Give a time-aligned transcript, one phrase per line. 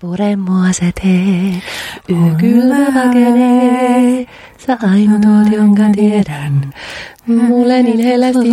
[0.00, 1.62] pure mua se tee.
[2.08, 4.26] Yö kylmä pakenee,
[4.66, 6.74] sä ainut oot, jonka tiedän.
[7.26, 8.52] Mulle niin hellästi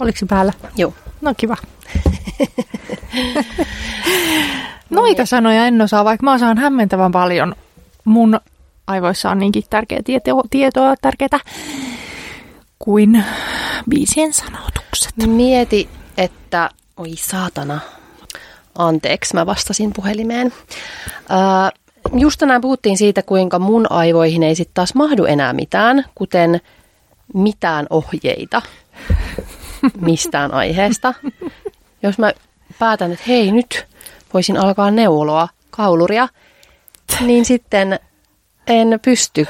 [0.00, 0.52] Oliko se päällä?
[0.76, 0.94] Joo.
[1.20, 1.56] No kiva.
[4.90, 7.54] Noita sanoja en osaa, vaikka mä osaan hämmentävän paljon.
[8.04, 8.40] Mun
[8.86, 11.40] aivoissa on niinkin tärkeä tieto, tietoa tärkeää
[12.78, 13.24] kuin
[13.90, 15.14] biisien sanotukset.
[15.26, 17.80] Mieti, että oi saatana,
[18.78, 20.52] anteeksi, mä vastasin puhelimeen.
[21.28, 21.70] Ää,
[22.12, 26.60] just tänään puhuttiin siitä, kuinka mun aivoihin ei sitten taas mahdu enää mitään, kuten
[27.34, 28.62] mitään ohjeita
[30.00, 31.14] mistään aiheesta.
[32.02, 32.32] Jos mä
[32.78, 33.86] päätän, että hei nyt
[34.34, 36.28] voisin alkaa neuloa kauluria,
[37.20, 37.98] niin sitten
[38.66, 39.46] en pysty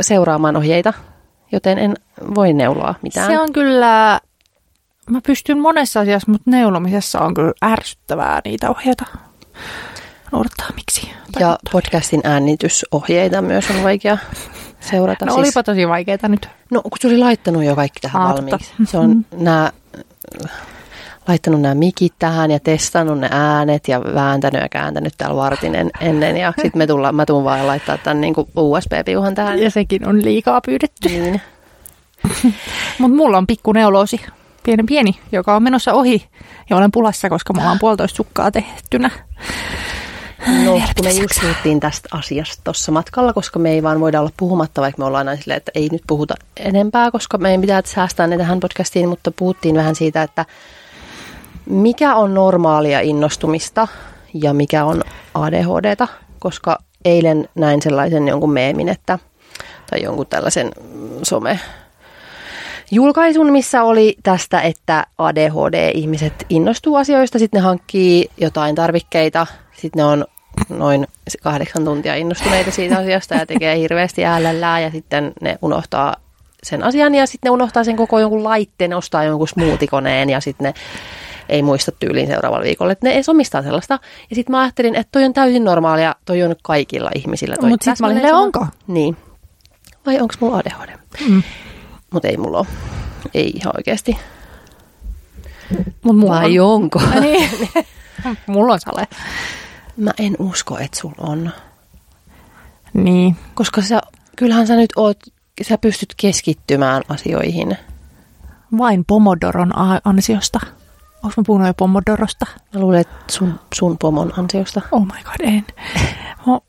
[0.00, 0.92] seuraamaan ohjeita,
[1.52, 1.94] joten en
[2.34, 3.30] voi neuloa mitään.
[3.30, 4.20] Se on kyllä,
[5.08, 9.04] mä pystyn monessa asiassa, mutta neulomisessa on kyllä ärsyttävää niitä ohjeita
[10.32, 10.66] noudattaa.
[10.76, 11.10] Miksi?
[11.40, 14.18] Ja podcastin äänitysohjeita myös on vaikea
[14.80, 15.26] seurata.
[15.26, 15.44] No siis...
[15.44, 16.48] olipa tosi vaikeita nyt.
[16.70, 18.42] No kun se oli laittanut jo kaikki tähän Aatta.
[18.42, 18.72] valmiiksi.
[18.84, 19.44] Se on mm-hmm.
[19.44, 19.72] nämä
[21.28, 25.90] laittanut nämä mikit tähän ja testannut ne äänet ja vääntänyt ja kääntänyt täällä vartin en,
[26.00, 26.36] ennen.
[26.36, 29.58] Ja sitten me tullaan, mä tuun vaan laittaa tämän niin USB-piuhan tähän.
[29.58, 31.08] Ja sekin on liikaa pyydetty.
[31.08, 31.40] Niin.
[32.98, 34.20] Mutta mulla on pikku neuloosi,
[34.68, 36.28] pieni pieni, joka on menossa ohi.
[36.70, 39.10] Ja olen pulassa, koska mulla on puolitoista sukkaa tehtynä.
[40.64, 44.30] No, kun me just puhuttiin tästä asiasta tuossa matkalla, koska me ei vaan voida olla
[44.36, 48.26] puhumatta, vaikka me ollaan aina silleen, että ei nyt puhuta enempää, koska meidän pitää säästää
[48.26, 50.44] ne tähän podcastiin, mutta puhuttiin vähän siitä, että
[51.66, 53.88] mikä on normaalia innostumista
[54.34, 55.02] ja mikä on
[55.34, 56.08] ADHDta,
[56.38, 59.18] koska eilen näin sellaisen jonkun meemin, että,
[59.90, 60.70] tai jonkun tällaisen
[61.22, 61.60] some
[62.90, 70.04] julkaisun, missä oli tästä, että ADHD-ihmiset innostuu asioista, sitten ne hankkii jotain tarvikkeita, sitten ne
[70.04, 70.24] on
[70.68, 71.06] noin
[71.42, 76.16] kahdeksan tuntia innostuneita siitä asiasta ja tekee hirveästi äälällään ja sitten ne unohtaa
[76.62, 80.64] sen asian ja sitten ne unohtaa sen koko jonkun laitteen, ostaa jonkun smoothikoneen ja sitten
[80.64, 80.74] ne
[81.48, 82.92] ei muista tyyliin seuraavalla viikolla.
[82.92, 83.98] Että ne ei omistaa sellaista.
[84.30, 87.56] Ja sitten mä ajattelin, että toi on täysin normaalia, toi on kaikilla ihmisillä.
[87.62, 88.66] Mutta sitten mä olin, onko?
[88.86, 89.16] Niin.
[90.06, 90.98] Vai onko mulla ADHD?
[91.28, 91.42] Mm.
[92.12, 92.66] Mutta ei mulla ole.
[93.34, 94.18] Ei ihan oikeasti.
[96.02, 96.70] Mut mulla Vai on.
[96.72, 97.00] onko?
[97.20, 97.50] Niin.
[98.46, 99.08] mulla on sale.
[99.96, 101.52] Mä en usko, että sulla on.
[102.94, 103.36] Niin.
[103.54, 104.00] Koska sä,
[104.36, 105.16] kyllähän sä nyt oot,
[105.62, 107.76] sä pystyt keskittymään asioihin.
[108.78, 109.72] Vain Pomodoron
[110.04, 110.60] ansiosta.
[111.22, 112.46] Onko mä puhunut jo Pomodorosta?
[112.74, 114.80] Mä luulen, että sun, sun pomon ansiosta.
[114.92, 115.66] Oh my god, en.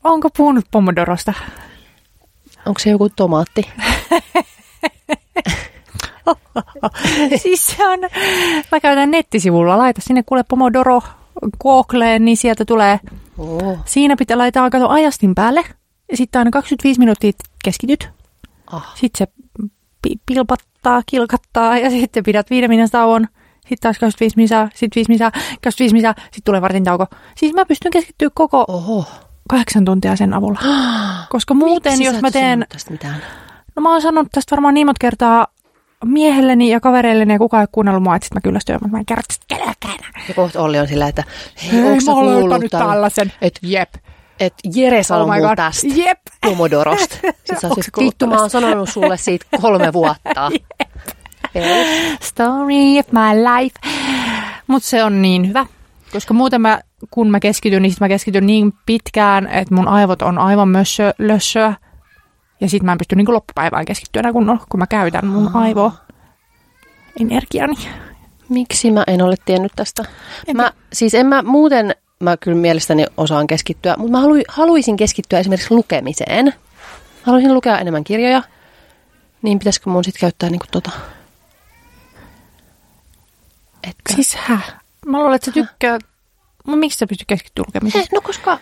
[0.04, 1.32] Onko puhunut Pomodorosta?
[2.66, 3.62] Onko se joku tomaatti?
[7.42, 7.98] siis se on,
[8.72, 11.02] mä käytän nettisivulla, laita sinne kuule Pomodoro
[11.62, 13.00] Googleen, niin sieltä tulee,
[13.38, 13.78] oh.
[13.84, 15.64] siinä pitää laittaa kato ajastin päälle,
[16.10, 17.32] ja sitten aina 25 minuuttia
[17.64, 18.10] keskityt.
[18.72, 18.82] Oh.
[18.94, 19.32] Sitten se
[20.26, 25.30] pilpattaa, kilkattaa, ja sitten pidät viiden minuutin tauon, sitten taas 25 misaa, sitten 5 misaa,
[25.30, 27.06] 25 misaa, sitten tulee vartin tauko.
[27.36, 29.04] Siis mä pystyn keskittyä koko Oho.
[29.48, 30.60] kahdeksan tuntia sen avulla.
[31.30, 32.66] Koska muuten, Miksi jos mä teen...
[32.68, 33.22] tästä mitään?
[33.76, 35.46] No mä oon sanonut tästä varmaan niin monta kertaa
[36.04, 39.06] miehelleni ja kavereilleni ja kukaan ei kuunnellut mua, että sit mä kyllästyin, mutta mä en
[39.06, 39.98] kerro tästä kellekään.
[40.28, 41.24] Ja kohta Olli on sillä, että
[41.62, 43.32] hei, hei mä kuullut nyt tällaisen?
[43.42, 43.94] Et, Jep.
[44.40, 46.18] Että Jere sanoi oh tästä Jep.
[46.40, 47.14] Pomodorosta.
[47.44, 47.68] Sitten sä
[47.98, 50.50] vittu mä oon sanonut sulle siitä kolme vuotta.
[52.22, 53.74] Story of my life.
[54.66, 55.66] Mutta se on niin hyvä,
[56.12, 56.80] koska muuten mä,
[57.10, 61.14] kun mä keskityn, niin sit mä keskityn niin pitkään, että mun aivot on aivan mössö,
[61.18, 61.74] lössöä.
[62.60, 65.92] Ja sitten mä en pysty niin loppupäivään keskittyä enää kunnolla, kun mä käytän mun aivo
[67.20, 67.74] energiani.
[68.48, 70.04] Miksi mä en ole tiennyt tästä?
[70.54, 75.38] Mä, siis en mä muuten, mä kyllä mielestäni osaan keskittyä, mutta mä halu, haluaisin keskittyä
[75.38, 76.54] esimerkiksi lukemiseen.
[77.22, 78.42] Haluaisin lukea enemmän kirjoja,
[79.42, 80.90] niin pitäisikö mun sitten käyttää niinku tota
[83.82, 84.14] että...
[84.14, 84.58] Siis hä?
[85.06, 86.02] Mä luulen, että sä tykkäät...
[86.66, 88.04] Mä, miksi sä pystyt keskittyä lukemiseen?
[88.12, 88.58] No koska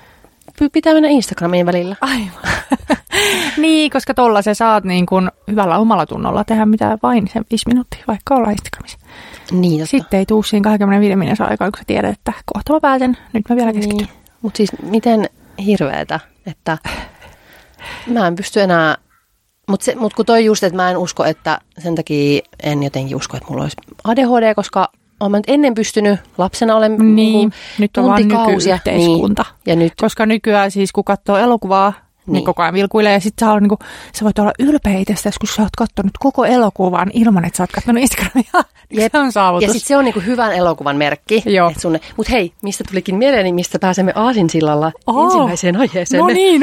[0.72, 1.96] pitää mennä Instagramiin välillä.
[2.00, 2.42] Aivan.
[3.56, 7.68] niin, koska tolla sä saat niin kuin hyvällä omalla tunnolla tehdä mitä vain sen viisi
[7.68, 8.98] minuuttia, vaikka olla Instagramissa.
[9.50, 9.90] Niin, totta.
[9.90, 13.44] Sitten ei tuu siinä 25 minuutin aikaa, kun sä tiedät, että kohta mä pääsen, nyt
[13.48, 13.96] mä vielä keskityn.
[13.96, 14.08] Niin.
[14.42, 15.30] Mutta siis miten
[15.66, 16.78] hirveetä, että
[18.06, 18.96] mä en pysty enää
[19.68, 23.36] mutta mut kun toi just, että mä en usko, että sen takia en jotenkin usko,
[23.36, 28.04] että mulla olisi ADHD, koska olen nyt ennen pystynyt, lapsena olen niin, niin nyt on
[28.04, 29.42] vaan nykyyhteiskunta.
[29.42, 29.92] Niin, ja nyt.
[30.00, 31.92] Koska nykyään siis kun katsoo elokuvaa,
[32.26, 33.12] niin, niin koko ajan vilkuilee.
[33.12, 33.78] Ja sitten sä, niin kuin,
[34.12, 37.72] sä voit olla ylpeä itsestäsi, kun sä oot katsonut koko elokuvan ilman, että sä oot
[37.72, 38.52] katsonut Instagramia.
[38.90, 39.12] Jep.
[39.12, 39.66] Se on saavutus.
[39.66, 41.42] Ja sitten se on niin kuin hyvän elokuvan merkki.
[41.46, 41.72] Joo.
[41.78, 41.98] Sun...
[42.16, 45.24] Mutta hei, mistä tulikin mieleen, niin mistä pääsemme Aasinsillalla Oh.
[45.24, 46.20] ensimmäiseen aiheeseen.
[46.20, 46.62] No niin.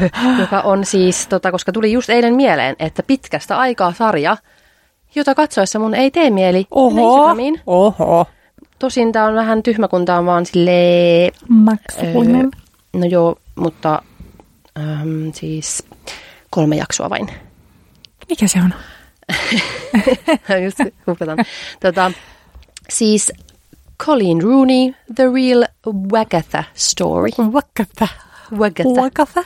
[0.40, 4.36] joka on siis, tota, koska tuli just eilen mieleen, että pitkästä aikaa sarja,
[5.16, 7.36] jota katsoessa mun ei tee mieli Oho.
[7.66, 8.26] Oho.
[8.78, 11.32] Tosin tää on vähän tyhmä, kun tää on vaan silleen...
[11.48, 12.50] Maksullinen.
[12.92, 14.02] no joo, mutta
[14.78, 15.82] äm, siis
[16.50, 17.28] kolme jaksoa vain.
[18.28, 18.74] Mikä se on?
[20.64, 21.38] Just googletan.
[21.80, 22.12] tota,
[22.90, 23.32] siis
[24.04, 25.64] Colleen Rooney, The Real
[26.12, 27.30] Wagatha Story.
[27.38, 28.08] Wakata.
[28.52, 29.02] Wagatha.
[29.02, 29.44] Wakata.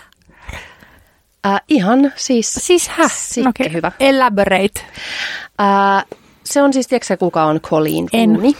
[1.47, 2.55] Äh, ihan siis...
[2.55, 3.09] Siis hä?
[3.15, 3.73] Sikke Okei.
[3.73, 3.93] hyvä.
[4.01, 4.81] Elaborate.
[5.61, 6.05] Äh,
[6.45, 8.31] se on siis, tiedätkö kuka on Colleen En.
[8.35, 8.53] Rooney?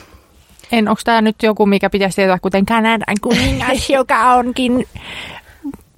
[0.73, 4.87] En, onko tämä nyt joku, mikä pitäisi tietää, kuten Kanadan kuningas, joka onkin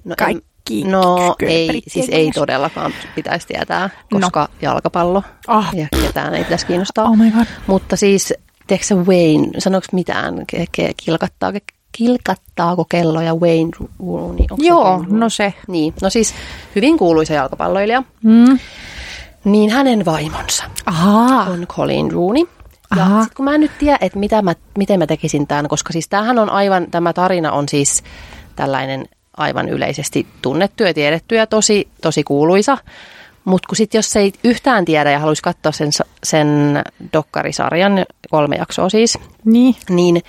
[0.05, 4.19] No, kaikki en- No ei, siis ei todellakaan pitäisi tietää, No.
[4.19, 5.69] koska jalkapallo Ah.
[5.75, 7.05] ja ketään ei pitäisi kiinnostaa.
[7.05, 7.45] Oh my god.
[7.67, 8.33] Mutta siis,
[8.67, 11.59] tiedätkö Wayne, sanoiko mitään, ke- ke- kilkattaako,
[11.97, 14.45] kilkattaako kelloja Wayne Rooney?
[14.51, 15.17] Onko se Joo, Rooney?
[15.19, 15.53] no se.
[15.67, 16.33] Niin, no siis
[16.75, 18.59] hyvin kuuluisa jalkapalloilija, Mm.
[19.43, 21.43] niin hänen vaimonsa Ahaa.
[21.43, 22.43] on Colleen Rooney.
[22.95, 23.23] Ja Aha.
[23.23, 26.07] sit kun mä en nyt tiedä, että mitä mä, miten mä tekisin tämän, koska siis
[26.09, 28.03] tämähän on aivan, tämä tarina on siis
[28.55, 29.05] tällainen
[29.37, 32.77] aivan yleisesti tunnettu ja tiedetty ja tosi, tosi kuuluisa.
[33.45, 35.89] Mutta kun sit jos ei yhtään tiedä ja haluaisi katsoa sen,
[36.23, 36.47] sen
[37.13, 39.75] dokkarisarjan, kolme jaksoa siis, Niin.
[39.89, 40.21] niin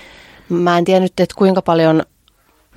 [0.49, 2.03] mä en tiedä nyt, että kuinka paljon,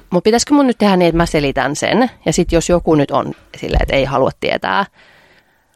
[0.10, 2.12] mutta pitäisikö mun nyt tehdä niin, että mä selitän sen.
[2.26, 4.86] Ja sitten jos joku nyt on silleen, että ei halua tietää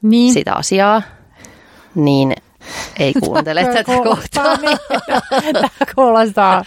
[0.01, 0.33] Niin.
[0.33, 1.01] sitä asiaa,
[1.95, 2.33] niin
[2.99, 4.55] ei kuuntele tätä kohtaa.
[4.57, 4.77] Niin.
[5.53, 6.65] Tämä kuulostaa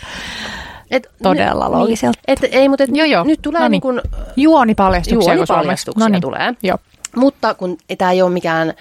[0.90, 2.18] Et, Todella niin, loogiselta.
[2.28, 3.24] Et, ei, mutta et, Joo, joo.
[3.24, 3.70] nyt tulee No niin.
[3.70, 3.80] niin.
[3.80, 4.00] kun,
[4.36, 5.34] juonipaljastuksia.
[5.34, 6.20] juonipaljastuksia No niin.
[6.22, 6.52] tulee.
[6.62, 6.78] Joo.
[7.16, 8.74] Mutta kun tämä ei ole mikään,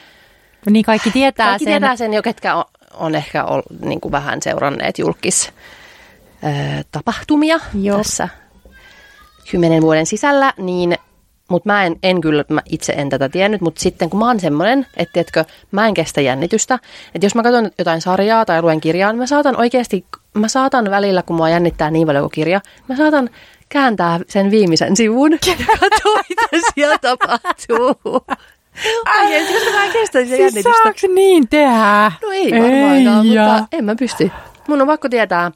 [0.70, 1.72] Niin kaikki tietää kaikki sen.
[1.72, 2.64] tietää sen jo, ketkä on,
[2.94, 5.52] on ehkä ol, niin kuin vähän seuranneet julkis
[6.92, 7.98] tapahtumia Joo.
[7.98, 8.30] tässä
[9.52, 10.98] kymmenen vuoden sisällä, niin
[11.50, 14.40] mutta mä en, en kyllä, mä itse en tätä tiennyt, mutta sitten kun mä oon
[14.40, 16.80] semmoinen, että tiedätkö, mä en kestä jännitystä,
[17.16, 20.92] että jos mä katson jotain sarjaa tai luen kirjaa, niin mä saatan oikeasti, mä saatan
[20.92, 23.30] välillä, kun mua jännittää niin paljon kuin kirja, mä saatan
[23.70, 27.96] kääntää sen viimeisen sivun ja katsoa, mitä siellä tapahtuu.
[29.22, 30.84] Oikeasti, koska mä en kestä sitä Siis jännitystä.
[30.84, 32.12] saaks niin tehdä?
[32.22, 34.32] No ei varmaankaan, mutta en mä pysty.
[34.68, 35.52] Mun on pakko tietää.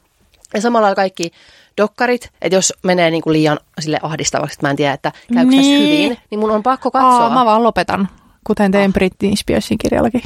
[0.54, 1.32] Ja samalla kaikki
[1.78, 5.62] dokkarit, että jos menee niinku liian sille ahdistavaksi, että mä en tiedä, että käykö niin.
[5.62, 6.04] tässä Niin.
[6.04, 7.10] hyvin, niin mun on pakko katsoa.
[7.24, 8.10] Aa, mä vaan lopetan,
[8.44, 10.22] kuten tein Britney Spearsin kirjallakin.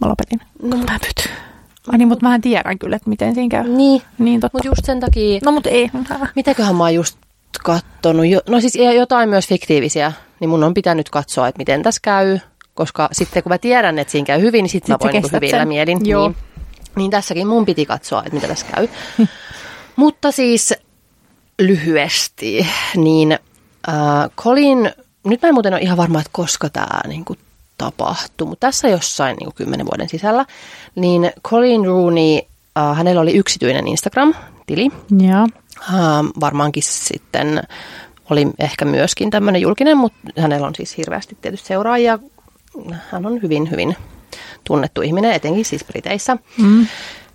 [0.00, 0.40] Mä lopetin.
[0.62, 1.28] No, mä nyt.
[1.92, 3.68] Ai niin, mutta mä tiedän kyllä, että miten siinä käy.
[3.68, 4.58] Niin, Niin totta.
[4.58, 5.90] mutta just sen takia, No mutta ei.
[6.36, 7.18] mitäköhän mä oon just
[7.64, 12.00] kattonut, jo, no siis jotain myös fiktiivisiä, niin mun on pitänyt katsoa, että miten tässä
[12.02, 12.38] käy,
[12.74, 15.22] koska sitten kun mä tiedän, että siinä käy hyvin, niin sitten mä Sit sä voin
[15.22, 15.68] kestät hyvillä sen.
[15.68, 16.06] mielin.
[16.08, 16.28] Joo.
[16.28, 16.36] Niin,
[16.96, 18.88] niin tässäkin mun piti katsoa, että mitä tässä käy.
[19.98, 20.74] Mutta siis
[21.58, 22.66] lyhyesti,
[22.96, 23.32] niin
[23.88, 23.94] äh,
[24.36, 24.90] Colin,
[25.24, 27.36] nyt mä en muuten ole ihan varma, että koska tämä niinku
[27.78, 30.46] tapahtui, mutta tässä jossain niinku kymmenen vuoden sisällä,
[30.94, 32.38] niin Colin Rooney,
[32.78, 34.90] äh, hänellä oli yksityinen Instagram-tili,
[35.20, 35.46] Joo.
[35.88, 37.62] Ähm, varmaankin sitten
[38.30, 42.18] oli ehkä myöskin tämmöinen julkinen, mutta hänellä on siis hirveästi tietysti seuraajia.
[43.10, 43.96] Hän on hyvin, hyvin
[44.64, 46.36] tunnettu ihminen, etenkin siis Briteissä.
[46.58, 46.86] Mm.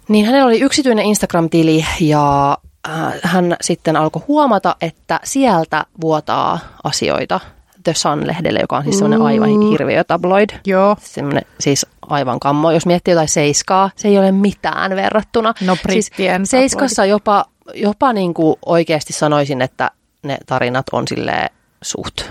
[0.07, 2.57] Niin hänellä oli yksityinen Instagram-tili ja
[2.89, 7.39] äh, hän sitten alkoi huomata, että sieltä vuotaa asioita
[7.83, 10.50] The Sun-lehdelle, joka on siis semmoinen aivan hirviö tabloid.
[10.65, 10.95] Joo.
[11.00, 12.72] Semmoinen siis aivan kammo.
[12.72, 15.53] Jos miettii jotain seiskaa, se ei ole mitään verrattuna.
[15.62, 16.12] No, siis
[16.43, 19.91] Seiskassa jopa, jopa niin kuin oikeasti sanoisin, että
[20.24, 21.50] ne tarinat on sille
[21.81, 22.22] suht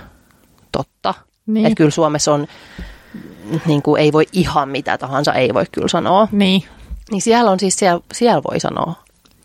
[0.72, 1.14] totta.
[1.46, 1.66] Niin.
[1.66, 2.46] Että kyllä Suomessa on,
[3.66, 6.28] niin kuin ei voi ihan mitä tahansa, ei voi kyllä sanoa.
[6.32, 6.64] Niin.
[7.10, 8.94] Niin siellä on siis, siellä, siellä voi sanoa.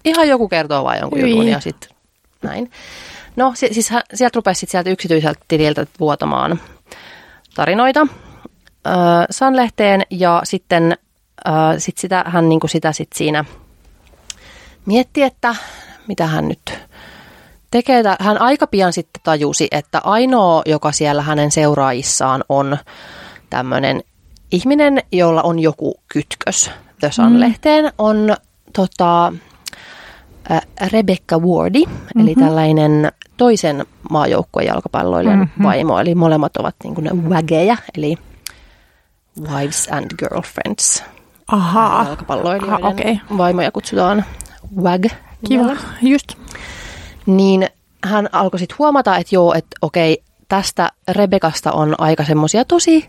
[0.06, 1.30] Ihan joku kertoo vaan jonkun Hyi.
[1.30, 1.90] jutun ja sitten
[2.42, 2.72] näin.
[3.36, 6.62] No si- siis hän, sieltä rupesi sit sieltä yksityiseltä tililtä vuotamaan
[7.56, 8.00] tarinoita
[8.88, 8.94] öö,
[9.30, 10.98] Sanlehteen ja sitten
[11.48, 13.46] öö, sit sitä, hän niinku sitä sit siinä
[14.86, 15.56] mietti, että
[16.08, 16.80] mitä hän nyt
[17.72, 18.04] tekee.
[18.20, 22.78] Hän aika pian sitten tajusi, että ainoa, joka siellä hänen seuraajissaan on
[23.50, 24.04] tämmöinen
[24.52, 28.36] ihminen, jolla on joku kytkös The Sun-lehteen, on
[28.74, 29.34] tota,
[30.92, 32.22] Rebecca Wardi, mm-hmm.
[32.22, 35.64] eli tällainen toisen maajoukkueen jalkapalloilijan mm-hmm.
[35.64, 36.00] vaimo.
[36.00, 38.18] Eli molemmat ovat niin kuin wageja, eli
[39.42, 41.04] wives and girlfriends.
[41.48, 42.04] Ahaa.
[42.06, 43.20] Jalkapalloilijoiden Aha, okei.
[43.38, 44.26] vaimoja kutsutaan
[44.82, 45.06] wag.
[45.48, 45.76] Kiva.
[46.02, 46.34] Just.
[47.26, 47.68] Niin
[48.04, 53.08] hän alkoi sitten huomata, että joo, että okei, tästä Rebekasta on aika semmoisia tosi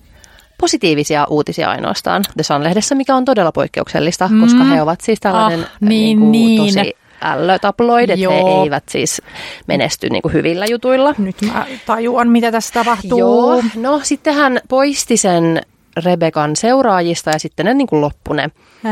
[0.59, 4.41] positiivisia uutisia ainoastaan The Sun-lehdessä, mikä on todella poikkeuksellista, mm.
[4.41, 6.75] koska he ovat siis tällainen Ah, niin, niin kuin, niin.
[6.75, 9.23] tosi ällötabloid, että he eivät siis
[9.67, 11.15] menesty niin kuin hyvillä jutuilla.
[11.19, 13.19] Nyt mä tajuan, mitä tässä tapahtuu.
[13.19, 15.63] Joo, no sitten hän poisti sen
[16.05, 18.51] Rebekan seuraajista ja sitten ne niin kuin loppu ne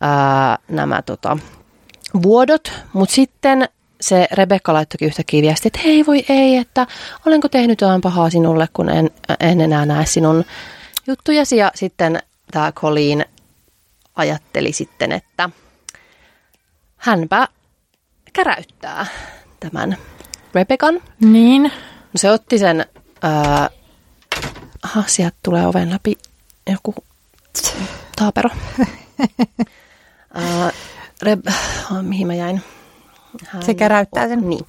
[0.00, 1.38] Ää, nämä tota,
[2.22, 3.68] vuodot, mutta sitten
[4.00, 6.86] se Rebekka laittoikin yhtäkkiä viesti, että hei voi ei, että
[7.26, 10.44] olenko tehnyt jotain pahaa sinulle, kun en, en enää näe sinun
[11.08, 11.56] juttujasi.
[11.56, 13.24] Ja sitten tämä Colleen
[14.16, 15.50] ajatteli sitten, että
[16.96, 17.48] hänpä
[18.32, 19.06] käräyttää
[19.60, 19.96] tämän
[20.54, 21.00] Rebekan.
[21.20, 21.62] niin.
[21.62, 22.86] No se otti sen,
[23.22, 23.70] ää,
[24.82, 26.18] aha, sieltä tulee oven läpi
[26.70, 26.94] joku
[28.16, 28.50] taapero.
[30.34, 30.70] ää,
[31.22, 31.46] Reb,
[31.92, 32.62] oh, mihin mä jäin?
[33.46, 34.48] Hän, Se käräyttää sen.
[34.48, 34.66] Niin.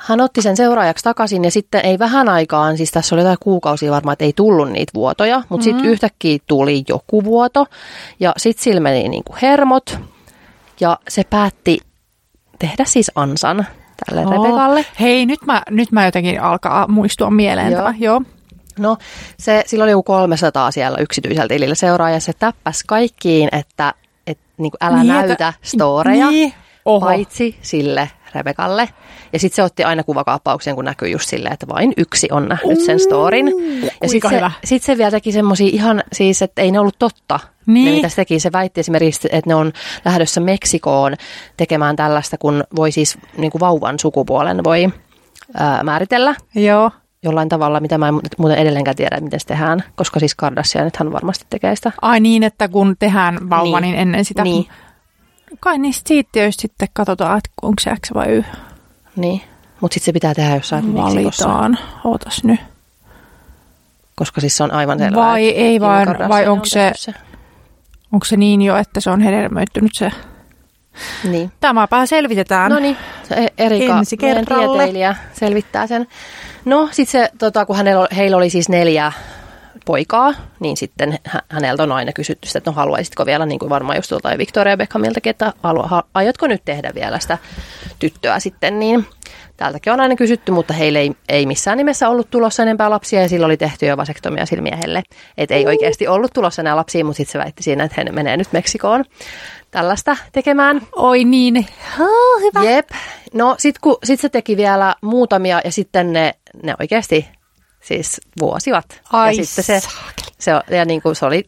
[0.00, 3.92] Hän otti sen seuraajaksi takaisin ja sitten ei vähän aikaan, siis tässä oli jotain kuukausia
[3.92, 5.62] varmaan, että ei tullut niitä vuotoja, mutta mm-hmm.
[5.62, 7.66] sitten yhtäkkiä tuli joku vuoto
[8.20, 9.98] ja sitten sillä meni niin kuin hermot
[10.80, 11.78] ja se päätti
[12.58, 13.66] tehdä siis ansan
[14.06, 14.30] tälle Oo.
[14.44, 14.86] Rebekalle.
[15.00, 17.72] Hei, nyt mä, nyt mä jotenkin alkaa muistua mieleen.
[17.72, 17.82] Joo.
[17.82, 17.94] Joo.
[17.98, 18.20] Joo.
[18.78, 18.96] No,
[19.38, 23.94] se, sillä oli joku 300 siellä yksityisellä tilillä seuraa ja se täppäs kaikkiin, että
[24.26, 26.54] et, niin kuin älä Niin, niin, että- näytä storeja, Niin.
[26.88, 27.06] Oho.
[27.06, 28.88] paitsi sille Rebekalle.
[29.32, 32.80] Ja sitten se otti aina kuvakaappauksen, kun näkyy just silleen, että vain yksi on nähnyt
[32.80, 33.46] sen storin.
[34.02, 37.40] Ja sitten se, sit se vielä teki semmoisia ihan, siis että ei ne ollut totta.
[37.66, 37.84] Niin.
[37.84, 39.72] Ne, mitä se teki, se väitti esimerkiksi, että ne on
[40.04, 41.14] lähdössä Meksikoon
[41.56, 44.88] tekemään tällaista, kun voi siis niin kuin vauvan sukupuolen voi
[45.54, 46.90] ää, määritellä Joo.
[47.22, 51.46] jollain tavalla, mitä mä en muuten edelleenkään tiedä, miten se tehdään, koska siis Kardashianithan varmasti
[51.50, 51.92] tekee sitä.
[52.02, 53.92] Ai niin, että kun tehdään vauva, Niin.
[53.92, 54.42] niin, ennen sitä.
[54.44, 54.66] Niin.
[55.60, 58.44] Kai niistä siittiöistä sitten katsotaan, että onko se X vai Y.
[59.16, 59.42] Niin,
[59.80, 61.78] mutta sitten se pitää tehdä jossain Meksikossa, Valitaan.
[62.04, 62.60] Ootas nyt.
[64.16, 65.26] koska siis se on aivan selvää.
[65.26, 67.20] Vai ei vaan- vai on onko se- tehnyt
[68.12, 70.10] Onko se niin jo, että se on hedelmöittynyt se?
[71.24, 71.52] Niin.
[71.60, 72.72] Tämäpä selvitetään.
[72.72, 72.96] No niin,
[73.28, 74.76] se E- Erika, Ensi meidän kerralle.
[74.78, 76.06] tieteilijä, selvittää sen.
[76.64, 79.12] No sitten se, tota, kun hänellä, heillä oli siis neljä
[79.88, 83.70] poikaa, niin sitten hä- häneltä on aina kysytty sitä, että no haluaisitko vielä, niin kuin
[83.70, 87.38] varmaan just tuolta Victoria Beckhamiltakin, että halu, ha, aiotko nyt tehdä vielä sitä
[87.98, 89.06] tyttöä sitten, niin
[89.56, 93.28] täältäkin on aina kysytty, mutta heille ei, ei missään nimessä ollut tulossa enempää lapsia ja
[93.28, 95.02] sillä oli tehty jo vasektomia sillä miehelle.
[95.38, 98.36] Että ei oikeasti ollut tulossa enää lapsia, mutta sitten se väitti siinä, että he menee
[98.36, 99.04] nyt Meksikoon
[99.70, 100.80] tällaista tekemään.
[100.96, 101.66] Oi niin.
[102.00, 102.70] Oh, hyvä.
[102.70, 102.90] Jep.
[103.34, 107.28] No sit, kun, sit se teki vielä muutamia ja sitten ne, ne oikeasti
[107.88, 109.00] siis vuosivat.
[109.12, 109.88] Ai ja sitten se,
[110.38, 111.44] se, ja niin kuin se oli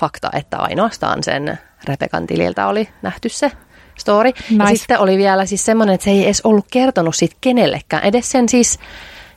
[0.00, 3.52] fakta, että ainoastaan sen Rebekan tililtä oli nähty se
[3.98, 4.32] story.
[4.50, 4.78] Ja Nice.
[4.78, 8.04] sitten oli vielä siis semmoinen, että se ei edes ollut kertonut siitä kenellekään.
[8.04, 8.78] Edes sen siis,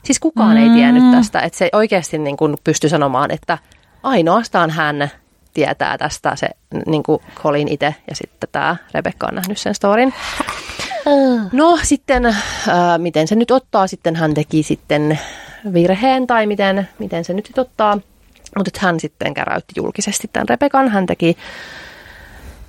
[0.03, 0.63] siis kukaan mm.
[0.63, 1.39] ei tiennyt tästä.
[1.39, 3.57] Että se oikeasti niin kuin pystyi sanomaan, että
[4.03, 5.11] ainoastaan hän
[5.53, 6.49] tietää tästä se
[6.85, 10.13] niin kuin Colin itse ja sitten tämä Rebekka on nähnyt sen storin.
[11.51, 12.35] No sitten, äh,
[12.97, 15.19] miten se nyt ottaa, sitten hän teki sitten
[15.73, 17.99] virheen tai miten, miten se nyt sit ottaa.
[18.57, 20.89] Mutta hän sitten käräytti julkisesti tämän Rebekan.
[20.89, 21.37] Hän teki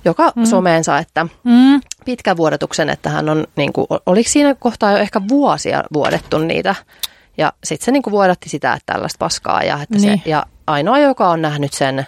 [0.05, 0.45] joka mm.
[0.45, 1.81] someensa, että Mm.
[2.05, 6.75] pitkän vuodatuksen, että hän on, niin kuin, oliko siinä kohtaa jo ehkä vuosia vuodettu niitä.
[7.37, 9.63] Ja sitten se niin kuin vuodatti sitä, että tällaista paskaa.
[9.63, 10.21] Ja, että Niin.
[10.23, 12.07] se, ja ainoa, joka on nähnyt sen,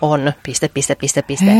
[0.00, 1.52] on piste, piste, piste, piste,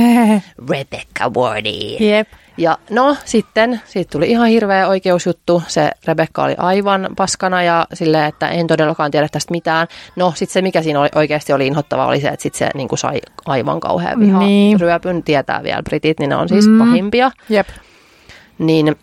[0.71, 1.97] Rebecca Wardy.
[2.01, 2.29] Jep.
[2.57, 5.63] Ja no sitten siitä tuli ihan hirveä oikeusjuttu.
[5.69, 9.87] Se Rebekka oli aivan paskana ja silleen, että en todellakaan tiedä tästä mitään.
[10.17, 12.89] No sitten se, mikä siinä oli, oikeasti oli inhottava, oli se, että sitten se niin
[12.89, 14.39] kuin sai aivan kauhean viha.
[14.39, 14.81] Niin.
[14.81, 16.73] Ryöpyn tietää vielä britit, niin ne on siis Mm.
[16.73, 16.79] mm.
[16.79, 17.31] pahimpia.
[17.49, 17.69] Jep.
[18.59, 18.97] Niin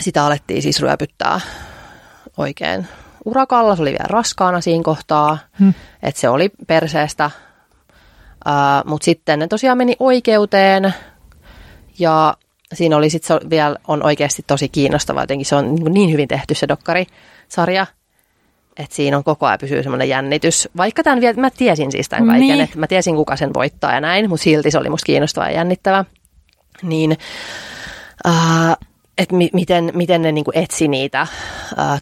[0.00, 1.40] sitä alettiin siis ryöpyttää
[2.36, 2.86] oikein
[3.24, 3.76] urakalla.
[3.76, 5.74] Se oli vielä raskaana siinä kohtaa, Hmm.
[6.02, 7.30] että se oli perseestä.
[8.46, 10.94] Uh, Mutta sitten ne tosiaan meni oikeuteen
[11.98, 12.34] ja
[12.72, 16.54] siinä oli sitten vielä on oikeasti tosi kiinnostava, jotenkin se on niin- niin hyvin tehty
[16.54, 17.86] se dokkarisarja,
[18.76, 20.68] että siinä on koko ajan pysyy semmoinen jännitys.
[20.76, 22.60] Vaikka tämän vielä, mä tiesin siis tämän kaiken, Niin.
[22.60, 25.52] että mä tiesin kuka sen voittaa ja näin, mutta silti se oli musta kiinnostava ja
[25.52, 26.04] jännittävä.
[26.82, 27.16] Niin,
[28.26, 28.76] äh,
[29.18, 31.28] että mi- miten, miten ne niinku etsi niitä äh,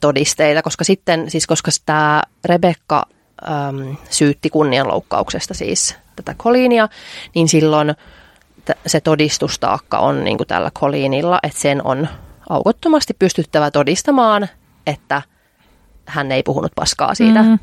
[0.01, 3.07] todisteita, koska sitten, siis koska tämä Rebekka
[3.49, 6.89] äm, syytti kunnianloukkauksesta siis tätä Colinia,
[7.35, 7.95] niin silloin
[8.87, 12.09] se todistustaakka on niin kuin tällä Colinilla, että sen on
[12.49, 14.49] aukottomasti pystyttävä todistamaan,
[14.87, 15.23] että
[16.07, 17.43] hän ei puhunut paskaa siitä.
[17.43, 17.49] Mm.
[17.49, 17.59] Mm.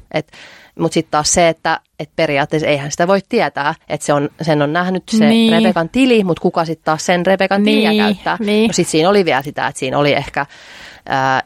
[0.80, 4.62] Mutta sitten taas se, että et periaatteessa eihän sitä voi tietää, että se on, sen
[4.62, 5.54] on nähnyt se Niin.
[5.54, 8.38] Rebekan tili, mutta kuka sitten taas sen Rebekan tiliä Niin, käyttää.
[8.40, 8.68] niin.
[8.68, 10.46] No sitten siinä oli vielä sitä, että siinä oli ehkä
[11.10, 11.44] ää,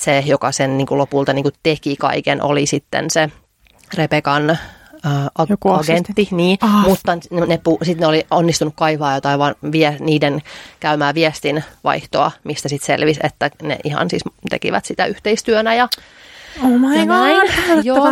[0.00, 3.30] se, joka sen niin kuin lopulta niin kuin teki kaiken, oli sitten se
[3.94, 4.58] Rebekan
[5.06, 6.84] äh, Joku agentti, niin, Ah.
[6.88, 7.14] mutta
[7.46, 10.42] ne, pu- sit ne oli onnistunut kaivaa jotain vaan vie, niiden
[10.80, 15.88] käymää viestin vaihtoa, mistä sitten selvisi, että ne ihan siis tekivät sitä yhteistyönä ja
[16.64, 17.40] Oh my Ja näin.
[17.40, 18.08] god, Joo.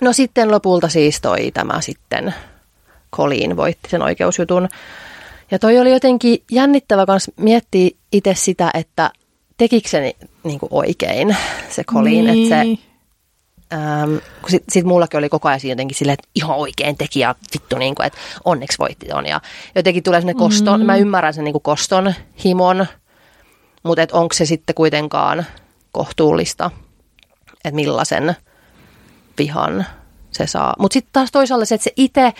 [0.00, 2.34] No sitten lopulta siis toi tämä sitten
[3.16, 4.68] Colleen voitti sen oikeusjutun.
[5.50, 9.10] Ja toi oli jotenkin jännittävä kans miettiä itse sitä, että
[9.56, 11.36] tekikö se ni, niinku oikein
[11.70, 12.24] se Colleen.
[12.24, 12.52] Niin.
[12.52, 12.87] Että se,
[13.72, 17.34] äm, kun sit, sit mullakin oli koko ajan jotenkin silleen, että ihan oikein teki ja
[17.54, 19.26] vittu, niin kuin, että onneksi voitti ton.
[19.26, 19.40] Ja
[19.74, 20.86] jotenkin tulee sellainen koston, mm.
[20.86, 22.86] mä ymmärrän sen niin kuin koston himon,
[23.82, 25.46] mutta et onko se sitten kuitenkaan
[25.92, 26.70] kohtuullista,
[27.64, 28.36] että millaisen
[29.38, 29.86] vihan
[30.30, 30.74] se saa.
[30.78, 32.32] Mutta sitten taas toisaalta se, että se itse,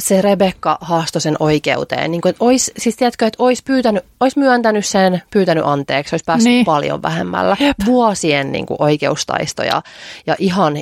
[0.00, 2.10] se Rebekka haastoi sen oikeuteen.
[2.10, 6.24] Niin kuin, että ois, siis tiedätkö, että olisi, pyytänyt, olisi myöntänyt sen, pyytänyt anteeksi, olisi
[6.24, 6.64] päässyt niin.
[6.64, 7.56] Paljon vähemmällä.
[7.60, 7.76] Jep.
[7.86, 9.82] Vuosien niin kuin, oikeustaistoja
[10.26, 10.76] ja ihan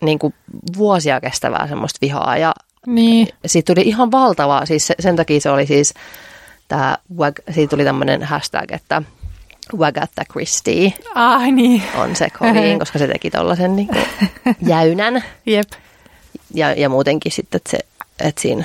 [0.00, 0.34] niin kuin,
[0.76, 2.36] vuosia kestävää semmoista vihaa.
[2.36, 2.54] Ja
[2.86, 3.28] Niin.
[3.46, 5.94] siitä tuli ihan valtavaa, siis se, sen takia se oli siis,
[6.68, 9.02] tää, wag- siitä tuli tämmöinen hashtag, että
[9.76, 11.82] Wagatha Christie Ai niin.
[11.94, 13.88] on se Colleen, koska se teki tollasen niin
[14.66, 15.24] jäynän.
[15.46, 15.68] Jep.
[16.54, 17.78] Ja, ja muutenkin sitten, että, se,
[18.20, 18.64] että siinä,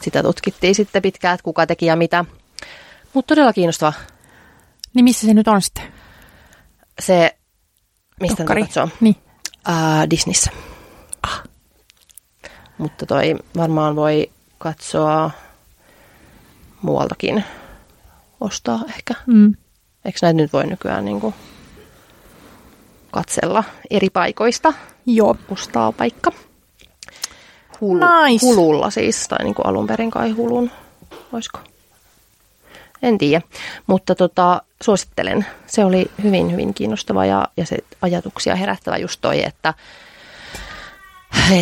[0.00, 2.24] sitä tutkittiin sitten pitkään, että kuka teki ja mitä.
[3.14, 3.92] Mutta todella kiinnostava
[4.94, 5.84] Niin missä se nyt on sitten?
[7.00, 7.36] se,
[8.20, 8.62] mistä Dokkari.
[8.62, 9.16] katsoo, Niin.
[9.68, 10.50] uh, Disneyssä.
[11.22, 11.42] Ah.
[12.78, 15.30] Mutta toi varmaan voi katsoa
[16.82, 17.44] muualtakin,
[18.40, 19.14] ostaa ehkä.
[19.26, 19.54] Mm.
[20.04, 21.34] Eikö näitä nyt voi nykyään niin kuin
[23.10, 24.72] katsella eri paikoista?
[25.06, 25.36] Joo.
[25.50, 26.32] Ostaa paikka.
[27.80, 28.46] Hulu, Nice.
[28.46, 30.70] Hululla siis, tai niin kuin alun perin kai hulun,
[31.32, 31.58] olisiko?
[33.02, 33.42] En tiedä,
[33.86, 35.46] mutta tota, suosittelen.
[35.66, 39.74] Se oli hyvin, hyvin kiinnostava ja, ja se ajatuksia herättävä just toi, että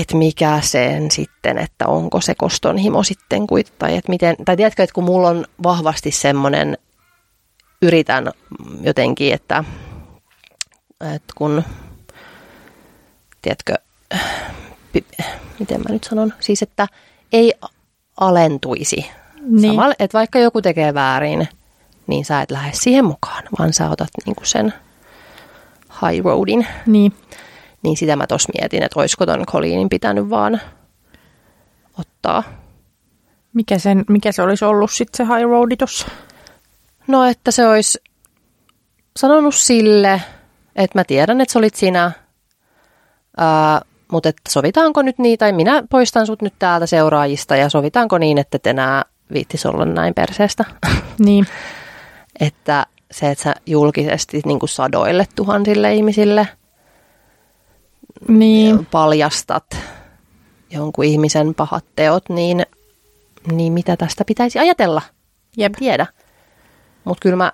[0.00, 4.82] et mikä sen sitten, että onko se kostonhimo sitten, kuit- tai, että miten, tai tiedätkö,
[4.82, 6.78] että kun mulla on vahvasti semmoinen,
[7.82, 8.32] yritän
[8.80, 9.64] jotenkin, että,
[11.14, 11.62] että kun,
[13.42, 13.74] tiedätkö,
[15.58, 16.86] miten mä nyt sanon, siis että
[17.32, 17.54] ei
[18.16, 19.10] alentuisi.
[19.40, 19.70] Niin.
[19.70, 21.48] Samalla, että vaikka joku tekee väärin,
[22.06, 24.74] niin sä et lähde siihen mukaan, vaan sä otat niinku sen
[25.90, 26.66] high roadin.
[26.86, 27.12] Niin.
[27.82, 30.60] Niin sitä mä tos mietin, että olisiko ton Colleenin pitänyt vaan
[31.98, 32.42] ottaa.
[33.52, 36.06] Mikä, sen, mikä se olisi ollut sitten se high roadi tossa?
[37.06, 37.98] No, että se olisi
[39.16, 40.22] sanonut sille,
[40.76, 42.12] että mä tiedän, että sä olit sinä,
[43.36, 43.80] ää,
[44.12, 48.38] mutta että sovitaanko nyt niin, tai minä poistan sut nyt täältä seuraajista, ja sovitaanko niin,
[48.38, 50.64] että et enää viittis olla näin perseestä.
[51.18, 51.46] Niin.
[52.40, 56.48] että se, että sä julkisesti niin kuin sadoille tuhansille ihmisille
[58.28, 58.86] Niin.
[58.86, 59.76] paljastat
[60.70, 62.66] jonkun ihmisen pahat teot, niin,
[63.52, 65.02] niin mitä tästä pitäisi ajatella?
[65.56, 65.72] Jep.
[65.78, 66.06] Tiedä.
[67.04, 67.52] Mutta kyllä mä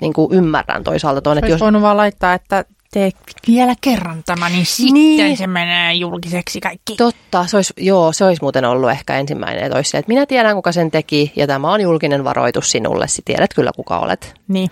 [0.00, 1.60] niin kuin ymmärrän toisaalta tuon, että jos...
[1.60, 3.10] voinut vaan laittaa, että tee
[3.46, 5.36] vielä kerran tämä, niin sitten Niin.
[5.36, 6.96] se menee julkiseksi kaikki.
[6.96, 10.26] Totta, se olisi, joo, se olisi muuten ollut ehkä ensimmäinen, että, olisi se, että minä
[10.26, 14.34] tiedän, kuka sen teki, ja tämä on julkinen varoitus sinulle, sä tiedät kyllä, kuka olet.
[14.48, 14.70] Niin.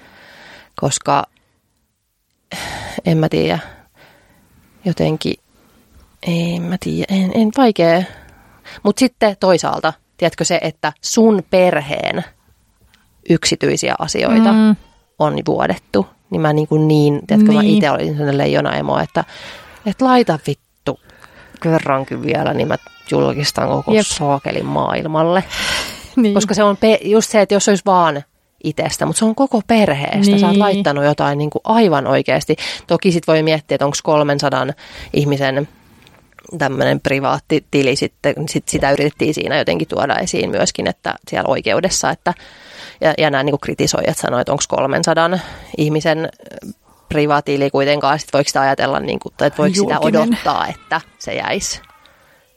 [0.81, 1.25] koska
[3.05, 3.59] en mä tiedä,
[4.85, 5.35] jotenkin,
[6.27, 8.03] en mä tiedä, en, en vaikea.
[8.83, 12.25] Mutta sitten toisaalta, tiedätkö se, että sun perheen
[13.31, 14.53] yksityisiä asioita.
[14.53, 14.77] Mm.
[15.19, 17.75] on vuodettu, niin mä niin, kuin niin tiedätkö, mä Niin.
[17.77, 19.25] itse olin sellainen leijonaemo, että,
[19.87, 21.01] että laita vittu
[21.63, 22.77] kerrankin vielä, niin mä
[23.11, 24.07] julkistan koko Jep.
[24.07, 25.45] saakelin maailmalle.
[26.17, 26.35] niin.
[26.35, 28.23] Koska se on pe- just se, että jos olisi vaan
[28.65, 30.19] itsestä, mutta se on koko perheestä.
[30.19, 30.39] Niin.
[30.41, 30.61] Sä oot Niin.
[30.61, 32.57] laittanut jotain niin kuin aivan oikeasti.
[32.87, 34.67] Toki sit voi miettiä, että onko 300
[35.13, 35.69] ihmisen
[36.59, 42.11] tämmöinen privaatti tili sitten, sit sitä yritettiin siinä jotenkin tuoda esiin myöskin, että siellä oikeudessa,
[42.11, 42.35] että
[43.03, 45.31] ja, ja nämä niin kritisoijat sanoivat, että onko 300
[45.77, 46.29] ihmisen
[47.09, 50.23] privaatili kuitenkaan, sit voiko sitä ajatella, niin kuin, tai että voiko sitä Julkinen.
[50.23, 51.81] odottaa, että se jäisi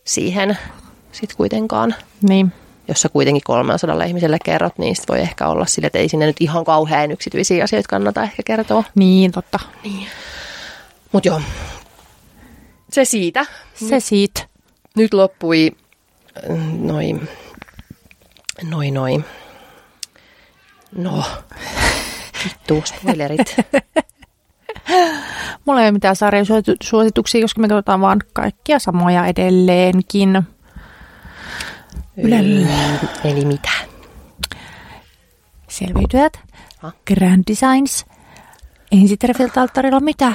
[0.04, 0.58] siihen
[1.12, 2.52] sitten kuitenkaan niin.
[2.88, 6.26] jos sä kuitenkin 300 ihmiselle kerrot, niin sit voi ehkä olla sille, että ei sinne
[6.26, 8.84] nyt ihan kauhean yksityisiä asioita kannata ehkä kertoa.
[8.96, 9.60] Niin, totta.
[11.12, 11.42] Mutta joo,
[12.92, 13.46] se siitä.
[13.74, 14.42] Se siitä.
[14.96, 15.72] Nyt loppui
[16.80, 17.30] noin,
[18.64, 19.26] noin, noin.
[20.96, 21.24] No,
[22.46, 23.56] vittu, spoilerit.
[25.66, 30.44] Mulla ei ole mitään sarjasuosituksia, koska me katsotaan vaan kaikkia samoja edelleenkin.
[32.18, 32.68] Ylellä.
[33.24, 33.70] Eli mitä?
[35.70, 36.40] Selviytyjät,
[36.78, 36.92] Ha?
[37.08, 38.06] Grand Designs,
[38.92, 40.34] Ei sitten Refiltalttarilla mitä?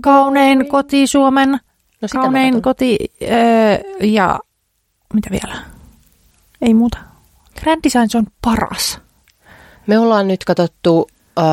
[0.00, 1.50] Kaunein koti Suomen,
[2.02, 4.38] No kaunein koti öö, ja
[5.14, 5.54] mitä vielä?
[6.62, 6.98] Ei muuta.
[7.60, 9.00] Grand Design se on paras.
[9.86, 11.06] Me ollaan nyt katsottu
[11.38, 11.44] äh,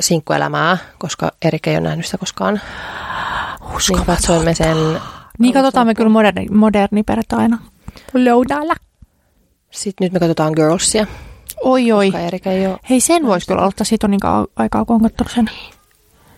[0.00, 2.60] sinkkuelämää, koska Erik ei ole nähnyt sitä koskaan.
[3.88, 4.76] Niin katsoimme sen.
[5.38, 7.58] Niin katsotaan me kyllä moderni, moderni perjantaina.
[8.14, 8.74] Lounaalla.
[9.70, 11.06] Sitten nyt me katsotaan Girlsia,
[11.64, 12.12] Oi oi.
[12.26, 12.78] Erik ei ole.
[12.90, 14.20] Hei sen voisi kyllä aloittaa, siitä on niin
[14.56, 15.50] aikaa, kun on sen.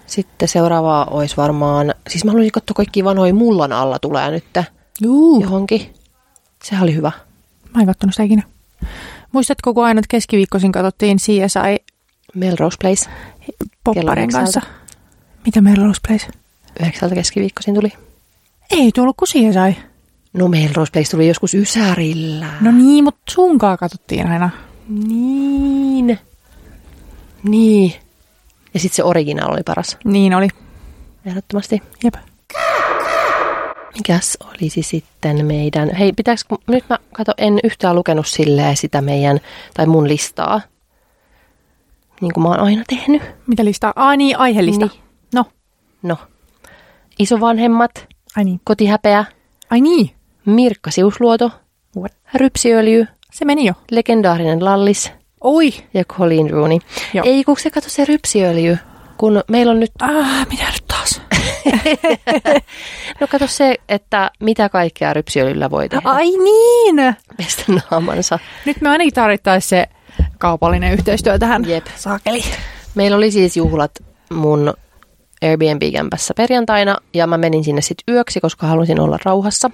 [0.07, 4.45] Sitten seuraava olisi varmaan, siis mä haluaisin katsoa kaikki vanhoja mullan alla tulee nyt
[5.01, 5.41] Juu.
[5.41, 5.95] johonkin.
[6.65, 7.13] Sehän oli hyvä.
[7.75, 8.43] Mä en katsonut sitä ikinä.
[9.33, 11.85] Muistatko, kun aina keskiviikkoisin katsottiin CSI
[12.35, 13.11] Melrose Place.
[13.85, 14.61] Popparin kanssa?
[15.47, 16.27] Mitä Melrose Place?
[16.81, 17.93] Yhdeksältä keskiviikkoisin tuli.
[18.71, 19.83] Ei tullut kuin CSI.
[20.33, 22.47] No Melrose Place tuli joskus Ysärillä.
[22.61, 24.51] No niin, mutta sunkaan katsottiin aina.
[24.89, 26.19] Niin.
[27.43, 27.93] Niin.
[28.75, 30.49] Ja sitten se original oli paras, Niin oli.
[31.27, 31.83] ehdottomasti.
[32.05, 32.15] Jep.
[33.95, 35.95] Mikäs olisi sitten meidän...
[35.97, 36.41] Hei, pitääkö...
[36.69, 39.41] Nyt mä kato, en yhtään lukenut silleen sitä meidän,
[39.75, 40.61] tai mun listaa.
[42.21, 43.23] Niin kuin mä oon aina tehnyt.
[43.47, 43.93] Mitä listaa?
[43.97, 44.87] Ai niin, aiheellista.
[44.87, 45.01] Niin.
[45.35, 45.45] No,
[46.03, 46.17] No.
[47.19, 48.61] Isovanhemmat, ai niin.
[48.65, 49.25] kotihäpeä,
[49.71, 50.11] Ai niin.
[50.47, 51.51] Mirkka Siusluoto,
[51.97, 52.13] What?
[52.35, 53.75] rypsiöljy, Se meni jo.
[53.91, 55.73] legendaarinen lallis Oi.
[55.95, 56.79] ja Colleen Rooney.
[57.15, 57.25] Joo.
[57.27, 58.79] Ei, kun se kato se rypsiöljy,
[59.19, 59.91] kun meillä on nyt...
[60.01, 61.21] Ah, mitä nyt taas?
[63.21, 66.09] No kato se, että mitä kaikkea rypsiöljyllä voi tehdä.
[66.11, 66.97] Ai niin.
[67.37, 68.39] Pestä naamansa.
[68.67, 69.87] Nyt me ainakin tarvittaisiin se
[70.39, 71.69] kaupallinen yhteistyö tähän.
[71.69, 71.87] Jep.
[71.97, 72.45] Saakeli.
[72.95, 73.91] Meillä oli siis juhlat
[74.33, 74.75] mun
[75.43, 79.71] Airbnb-kämpässä perjantaina ja mä menin sinne sitten yöksi, koska halusin olla rauhassa.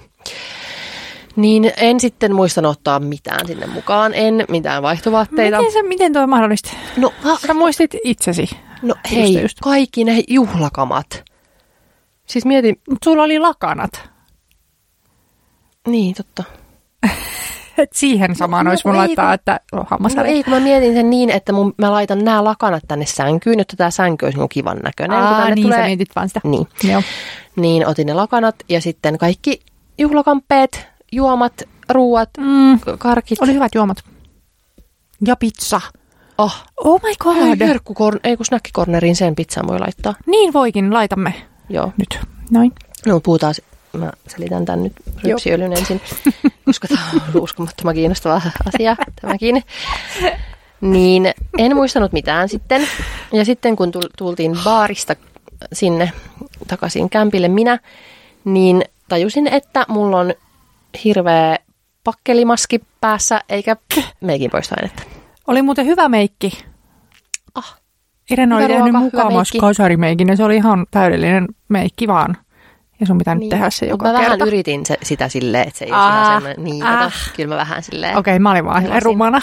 [1.35, 5.57] Niin en sitten muistanut ottaa mitään sinne mukaan, en mitään vaihtovaatteita.
[5.57, 6.71] Miten, se, miten tuo on mahdollista?
[6.97, 8.49] No, va- Sä muistit itsesi.
[8.81, 9.57] no Just, hei, just.
[9.61, 11.23] kaikki ne juhlakamat.
[12.29, 14.09] Siis mietin, Mut sulla oli lakanat.
[15.87, 16.43] niin totta.
[17.77, 20.29] Et siihen samaan no olisi mun ei, laittaa, että No hammasväri.
[20.29, 23.75] ei, kun mä mietin sen niin, että mun, mä laitan nämä lakanat tänne sänkyyn, jotta
[23.77, 25.17] tämä sänky olisi niinku kivan näköinen.
[25.17, 25.79] Aa, tänne niin tulee...
[25.79, 26.41] sä mietit vaan sitä.
[26.43, 26.67] Niin.
[26.83, 27.01] Joo.
[27.55, 29.59] Niin otin ne lakanat ja sitten kaikki
[29.97, 31.53] juhlakamppeet, juomat,
[31.89, 33.41] ruuat, Mm, karkit.
[33.41, 33.97] oli hyvät juomat.
[35.27, 35.81] Ja pizza.
[36.37, 37.59] Oh, Oh my god.
[37.67, 40.13] herkkukorn, ei kun snackikorneriin sen pizzan voi laittaa.
[40.25, 41.33] Niin voikin, laitamme
[41.69, 41.91] Joo.
[41.97, 42.19] nyt.
[42.51, 42.71] Noin.
[43.05, 43.53] No puhutaan,
[43.97, 46.01] mä selitän tämän nyt rypsiöljyn ensin,
[46.65, 49.63] koska tämä on uskomattoman kiinnostava asia tämäkin.
[50.81, 52.87] Niin en muistanut mitään sitten.
[53.33, 55.15] Ja sitten kun tul- tultiin baarista
[55.73, 56.11] sinne
[56.67, 57.79] takaisin kämpille minä,
[58.45, 60.33] niin tajusin, että mulla on
[61.03, 61.57] hirveä
[62.03, 63.75] pakkelimaski päässä, eikä
[64.21, 65.03] meikin poistoainetta.
[65.47, 66.65] Oli muuten hyvä meikki.
[68.29, 69.59] Ah, Irene oli tehnyt mukamas meikki.
[69.59, 72.37] kasarimeikin ja se oli ihan täydellinen meikki vaan.
[72.99, 74.13] Ja sun pitää nyt tehdä se joka Niin.
[74.13, 74.37] mä kerta.
[74.37, 76.63] vähän yritin se, sitä silleen, että se ei Ah, ole ihan semmoinen.
[76.63, 76.99] Niin, ah.
[76.99, 78.17] kato, kyllä mä vähän silleen.
[78.17, 79.01] Okei, okay, mä olin vaan Pelasin.
[79.03, 79.41] rumana.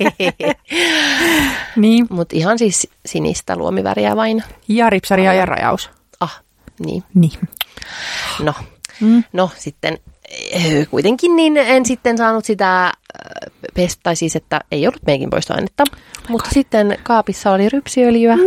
[1.76, 2.06] niin.
[2.10, 4.42] Mutta ihan siis sinistä luomiväriä vain.
[4.68, 5.90] Ja ripsaria ja rajaus.
[6.20, 6.40] Ah,
[6.86, 7.04] niin.
[7.14, 7.32] Niin.
[8.42, 8.54] No,
[9.00, 9.24] Mm.
[9.32, 9.98] no sitten
[10.90, 12.92] kuitenkin niin en sitten saanut sitä äh,
[13.74, 15.84] pestä, tai siis että ei ollut meikin poistoainetta.
[16.28, 18.36] Mutta sitten kaapissa oli rypsiöljyä.
[18.36, 18.42] Mm.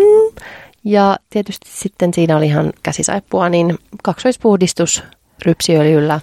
[0.83, 5.03] Ja tietysti sitten siinä oli ihan käsisaippua, niin kaksoispuhdistus
[5.45, 6.19] rypsiöljyllä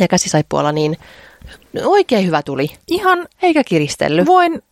[0.00, 0.96] ja käsisaippualla, niin
[1.84, 2.68] oikein hyvä tuli.
[2.88, 4.26] Ihan Eikä kiristellyt.
[4.26, 4.62] voin,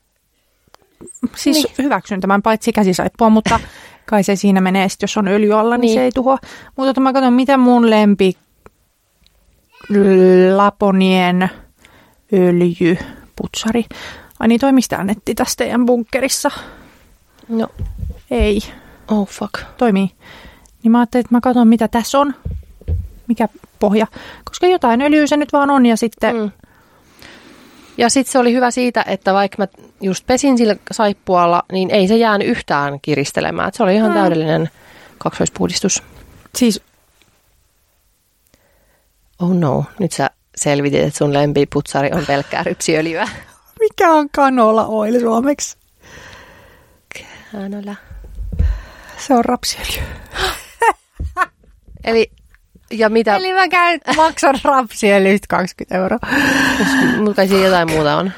[1.36, 1.74] siis Niin.
[1.78, 3.60] hyväksyn tämän paitsi käsisaippua, mutta
[4.06, 5.94] kai se siinä menee, sit jos on öljy alla, niin, Niin.
[5.94, 6.38] se ei tuhoa.
[6.76, 8.36] Mutta mä katson, mitä mun lempi
[10.56, 11.50] Laponien
[12.32, 13.84] öljyputsari.
[14.40, 16.50] Ai niin, toimisi tää netti tässä teidän bunkkerissa?
[17.48, 17.68] No,
[18.30, 18.60] Ei,
[19.08, 19.52] oh fuck.
[19.76, 20.10] toimii.
[20.82, 22.34] Niin mä ajattelin, että mä katson, mitä tässä on.
[23.28, 24.06] Mikä pohja.
[24.44, 26.36] Koska jotain öljyä se nyt vaan on ja sitten...
[26.36, 26.50] Mm.
[27.98, 29.66] Ja sitten se oli hyvä siitä, että vaikka mä
[30.00, 33.68] just pesin sillä saippualla, niin ei se jäänyt yhtään kiristelemään.
[33.68, 34.14] Et se oli ihan Mm.
[34.14, 34.70] täydellinen
[35.18, 36.02] kaksoispuhdistus.
[36.56, 36.82] Siis
[39.44, 43.28] Oh no, nyt sä selvitit, että sun lempiputsari on pelkkää rypsiöljyä.
[43.80, 45.76] mikä on canola oil suomeksi?
[47.52, 47.94] Hänölä.
[49.18, 50.02] Se on rapsiöljy.
[52.04, 52.30] Eli,
[52.90, 56.18] ja mitä, Eli mä käyn, maksan rapsiöljystä 20 euroa.
[57.18, 58.33] mutta kai siinä jotain muuta on.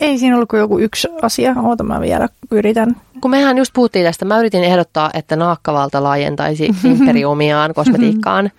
[0.00, 1.54] Ei siinä ollut kuin joku yksi asia.
[1.62, 2.96] Oota mä vielä yritän.
[3.20, 8.50] Kun mehän just puhuttiin tästä, mä yritin ehdottaa, että naakkavalta laajentaisi imperiumiaan kosmetiikkaan.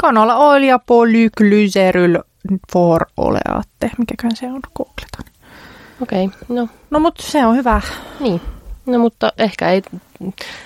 [0.00, 2.18] Canola oil ja polyglyceryl
[2.72, 3.90] for oleatte.
[3.98, 4.60] Mikäkään se on?
[4.76, 5.24] Googletan.
[6.02, 7.80] Okei, okay, no No mutta se on hyvä.
[8.20, 8.40] niin.
[8.86, 9.82] No mutta ehkä ei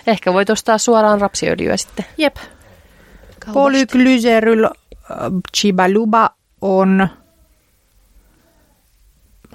[0.07, 2.05] ehkä voit ostaa suoraan rapsiöljyä sitten.
[2.19, 2.37] Jep.
[2.37, 3.53] kaupasta.
[3.53, 4.71] Polyglyceryl äh,
[5.57, 7.09] chibaluba on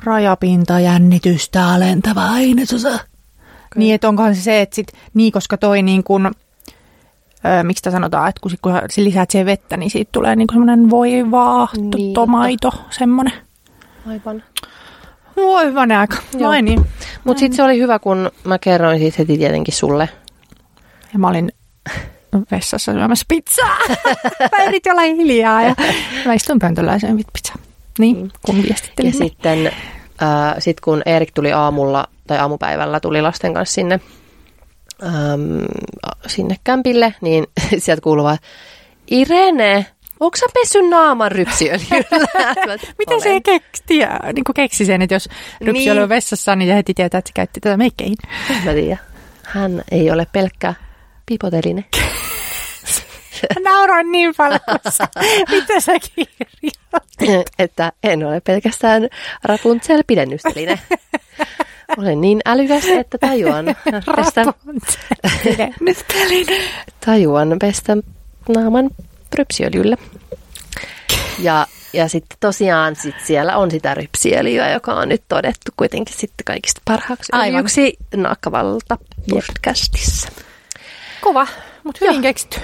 [0.03, 2.89] rajapintajännitystä alentava ainesosa.
[2.89, 3.05] Okay.
[3.75, 6.31] Niin, että onkohan se se, että sit, niin koska toi niin kun,
[7.63, 10.47] miksi sitä sanotaan, että kun, sit, kun sä lisäät siihen vettä, niin siitä tulee niin
[10.51, 13.33] semmoinen voivaa, Niin, niin, tomaito, semmoinen.
[14.07, 14.43] Aivan.
[15.35, 16.17] Voi hyvänen aika.
[16.37, 16.49] Joo.
[16.49, 16.85] Vai niin.
[17.23, 20.09] Mutta sitten se oli hyvä, kun mä kerroin siitä heti tietenkin sulle.
[21.13, 21.51] Ja mä olin
[22.51, 23.77] vessassa syömässä pizzaa.
[24.57, 25.75] mä yritin olla hiljaa ja
[26.25, 26.99] mä istun pöntöllä ja
[27.33, 27.55] pizzaa.
[27.99, 29.11] Niin, kun viestittelin.
[29.11, 33.99] Ja sitten äh, sit kun Erik tuli aamulla tai aamupäivällä tuli lasten kanssa sinne,
[35.03, 35.65] äm,
[36.27, 37.47] sinne kämpille, niin
[37.83, 38.25] sieltä kuuluu
[39.11, 39.85] Irene,
[40.19, 42.27] onko sä pessyt naaman rypsiöljyllä?
[42.99, 43.83] Miten se keksi,
[44.33, 45.29] niin keksi sen, että jos
[45.61, 45.91] rypsi Niin.
[45.99, 48.17] oli vessassa, niin heti tietää, että se käytti tätä meikkeihin.
[48.65, 48.99] Mä tiedän.
[49.43, 50.73] Hän ei ole pelkkä
[51.25, 51.85] pipoteline.
[53.63, 54.59] Mä nauroin niin paljon,
[55.51, 57.49] mitä sä kirjoitat.
[57.59, 59.09] että en ole pelkästään
[59.43, 60.79] Rapunzel-pidennysteline.
[61.97, 63.65] Olen niin älykäs, että tajuan
[64.15, 64.45] pestä,
[67.05, 67.97] tajuan pestä
[68.55, 68.89] naaman
[69.35, 69.97] rypsiöljyllä.
[71.39, 76.45] Ja, ja sitten tosiaan sit siellä on sitä rypsiöljyä, joka on nyt todettu kuitenkin sitten
[76.45, 77.55] kaikista parhaaksi Aivan.
[77.55, 78.97] öljyksi Naakkavalta
[79.29, 80.29] podcastissa.
[81.21, 81.47] Kova,
[81.83, 82.59] mutta hyvin keksitty.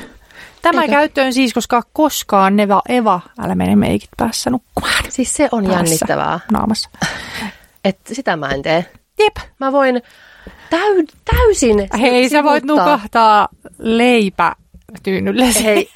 [0.61, 0.91] Tämä Eikö?
[0.93, 5.03] käyttöön siis, koska koskaan Neva Eva, älä mene meikit päässä nukkumaan.
[5.09, 5.79] Siis se on Päässä.
[5.79, 6.89] jännittävää, Naamassa.
[7.85, 8.85] että sitä mä en tee.
[9.19, 9.35] Jep.
[9.59, 10.01] Mä voin
[10.69, 13.47] täy, täysin Hei, sä voit nukahtaa
[13.79, 14.55] leipä
[15.03, 15.45] tyynylle.
[15.63, 15.89] Hei,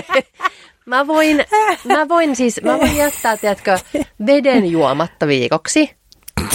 [0.86, 1.44] mä voin,
[1.84, 3.78] mä voin siis, mä voin jättää, tiedätkö,
[4.26, 5.90] veden juomatta viikoksi.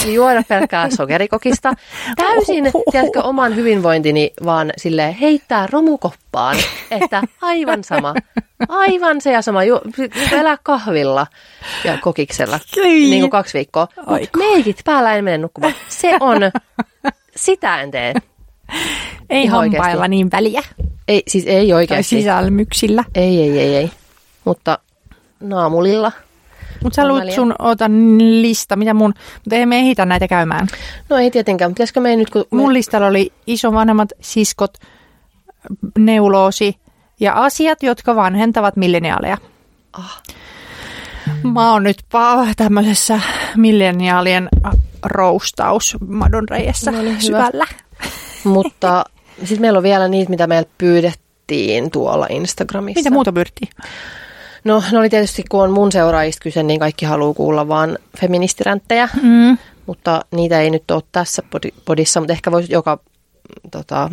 [0.06, 1.74] Juoda pelkkää sokerikokista.
[2.16, 6.58] Täysin, tiedätkö, oman hyvinvointini vaan sille heittää romukoppaan,
[6.92, 8.14] että aivan sama.
[8.70, 9.64] Aivan se ja sama.
[9.64, 9.80] Ju,
[10.32, 11.28] elää kahvilla
[11.84, 12.60] ja kokiksella.
[12.78, 13.10] Ei.
[13.10, 13.88] Niin kuin kaksi viikkoa.
[13.98, 14.40] Mut Aiku.
[14.40, 15.74] meikit päällä en mene nukkumaan.
[15.90, 16.38] Se on,
[17.36, 18.14] sitä en tee.
[19.30, 20.08] Ei Ihan hampailla oikeesti.
[20.10, 20.62] niin väliä.
[21.08, 22.04] Ei, siis ei Tai oikeasti.
[22.16, 23.04] sisälmyksillä.
[23.16, 23.92] Ei, ei, ei, ei.
[24.46, 24.80] Mutta
[25.40, 26.12] naamulilla.
[26.84, 29.14] Mutta sä luut sun, otan lista, mitä mun,
[29.44, 30.68] mutta ei me ehitä näitä käymään.
[31.10, 34.78] No ei tietenkään, mutta pitäisikö meidän nyt, kun me, Mun listalla oli isovanhemmat, siskot,
[35.98, 36.76] neuloosi
[37.20, 39.38] ja asiat, jotka vanhentavat milleniaaleja.
[39.94, 40.22] Ah.
[41.54, 41.98] Mä oon nyt
[42.58, 43.20] tämmöisessä
[43.56, 44.50] milleniaalien
[45.06, 47.66] roustaus madonreijässä No niin, syvällä.
[48.44, 49.06] mutta
[49.40, 53.00] sitten meillä on vielä niitä, mitä meiltä pyydettiin tuolla Instagramissa.
[53.00, 53.70] Mitä muuta pyrittiin?
[54.64, 59.10] No, ne oli tietysti, kun on mun seuraajista kyse, niin kaikki haluaa kuulla vaan feministiränttejä,
[59.22, 59.58] Mm.
[59.86, 63.00] mutta niitä ei nyt ole tässä podi- podissa, mutta ehkä voisi joka,
[63.72, 64.10] tota,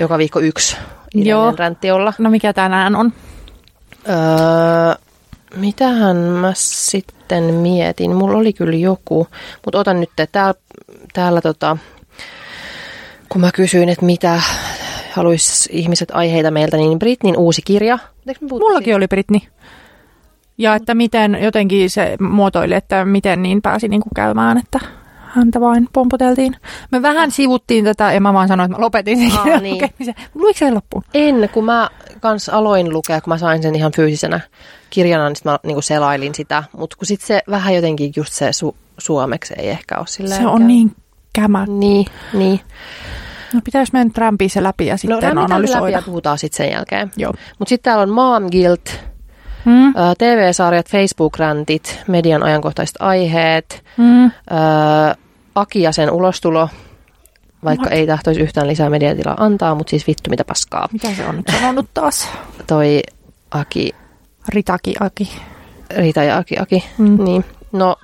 [0.00, 0.76] joka viikko yksi
[1.24, 1.54] Joo.
[1.56, 2.12] Räntti olla.
[2.18, 3.12] No mikä tänään on?
[4.08, 4.94] Öö,
[5.56, 8.14] mitähän mä sitten mietin?
[8.14, 9.26] Mulla oli kyllä joku,
[9.64, 10.54] mutta otan nyt täällä,
[11.12, 11.76] täällä tota,
[13.28, 14.40] kun mä kysyin, että mitä
[15.12, 17.98] haluaisi ihmiset aiheita meiltä, niin Britnin uusi kirja.
[18.40, 19.48] Mullakin oli Britni.
[20.58, 24.78] Ja että miten jotenkin se muotoili, että miten niin pääsi niin kuin käymään, että
[25.34, 26.56] häntä vain pompoteltiin.
[26.92, 29.74] Me vähän sivuttiin tätä ja mä vaan sanoin, että mä lopetin sen Aa, niin.
[29.74, 30.14] lukemisen.
[30.34, 31.04] Luitko sen loppuun?
[31.14, 31.88] En, kun mä
[32.20, 34.40] kans aloin lukea, kun mä sain sen ihan fyysisenä
[34.90, 36.64] kirjana, niin sit mä niinku selailin sitä.
[36.78, 40.40] Mutta kun sit se vähän jotenkin just se su- suomeksi ei ehkä ole silleen.
[40.40, 40.92] Se on käy- niin
[41.32, 41.66] kämä.
[41.68, 42.60] Niin, niin.
[43.54, 45.96] No pitäisi mennä rämpiä se läpi ja No sitten läpi analysoida.
[45.96, 47.10] ja puhutaan sitten sen jälkeen.
[47.16, 47.32] Joo.
[47.58, 49.00] Mutta sitten täällä on Mom Guilt,
[49.66, 49.92] Mm.
[50.18, 54.30] TV-sarjat, Facebook-räntit, median ajankohtaiset aiheet, Mm.
[55.54, 56.68] Aki ja sen ulostulo,
[57.64, 57.92] vaikka What?
[57.98, 60.88] ei tahtoisi yhtään lisää mediatilaa antaa, mutta siis vittu mitä paskaa.
[60.92, 62.28] Mitä se on nyt sanonut taas?
[62.66, 63.02] Toi
[63.50, 63.90] Aki,
[64.48, 65.30] Ritaki Aki.
[65.96, 66.84] Riita ja Aki, Aki.
[66.98, 67.24] Mm.
[67.24, 67.96] Niin, no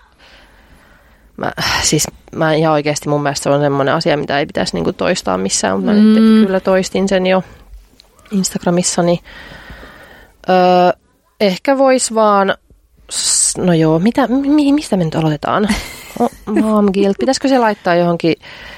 [1.36, 4.92] mä, siis mä ihan oikeasti mun mielestä se on semmoinen asia, mitä ei pitäisi niinku
[4.92, 6.04] toistaa missään, mutta mä Mm.
[6.14, 7.42] nyt kyllä toistin sen jo
[8.30, 9.20] Instagramissani.
[10.48, 11.01] Öö,
[11.46, 12.54] ehkä vois vaan,
[13.58, 15.68] no joo, mitä, mi, mistä me nyt aloitetaan?
[16.20, 17.16] O, Mom guilt.
[17.18, 18.34] Pitäisikö se laittaa johonkin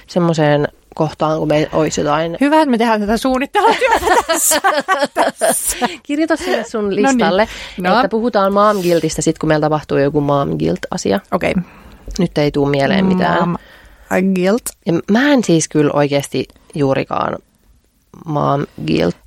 [0.07, 2.37] semmoiseen kohtaan, kun me olisi jotain.
[2.40, 4.07] Hyvä, että me tehdään tätä suunnittelutyötä
[5.38, 5.87] tässä.
[6.03, 7.03] Kirjoita sinne sun No niin.
[7.07, 7.48] listalle,
[7.81, 7.94] No.
[7.96, 11.20] että puhutaan mom guiltista sit, kun meillä tapahtuu joku mom guilt-asia.
[11.33, 11.50] Okei.
[11.50, 11.62] Okay.
[12.18, 13.48] Nyt ei tule mieleen mitään.
[13.48, 13.57] Mom
[14.35, 14.62] guilt.
[14.87, 17.38] Ja mä en siis kyllä oikeasti juurikaan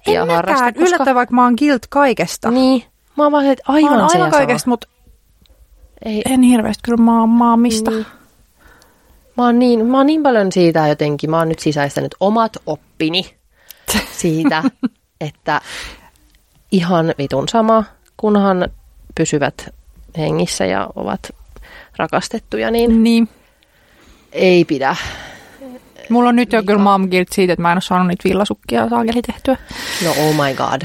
[0.08, 0.64] En harrasta.
[0.66, 0.88] mäkään.
[0.88, 2.52] Yllättävää, vaikka mä oon guilt kaikesta.
[2.52, 2.84] Niin.
[3.18, 4.88] Mä oon vaan että aivan, mä oon aivan kaikesta, mutta
[6.06, 7.92] Ei, en hirveästi kyllä maa, maamista.
[7.92, 8.06] Niin.
[9.38, 13.36] Mä oon, niin, mä oon niin paljon siitä jotenkin, mä oon nyt sisäistänyt omat oppini
[14.22, 14.64] siitä,
[15.22, 15.62] että
[16.72, 17.84] ihan vitun sama,
[18.18, 18.70] kunhan
[19.16, 19.70] pysyvät
[20.18, 21.20] hengissä ja ovat
[21.98, 23.30] rakastettuja, niin, Niin.
[24.32, 24.96] ei pidä.
[26.10, 28.90] Mulla on nyt jo kyllä mom guilt siitä, että mä en ole saanut niitä villasukkia
[28.90, 29.58] saakeli tehtyä.
[30.06, 30.82] No oh my god.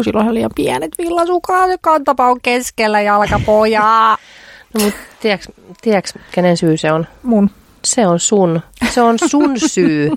[0.00, 4.16] Kun silloin on liian pienet villasukat, kantapa on keskellä jalkapojaa.
[4.74, 7.06] No mut tiedätkö, tiedätkö, kenen syy se on?
[7.22, 7.50] Mun.
[7.84, 8.60] Se on sun.
[8.90, 10.10] Se on sun syy,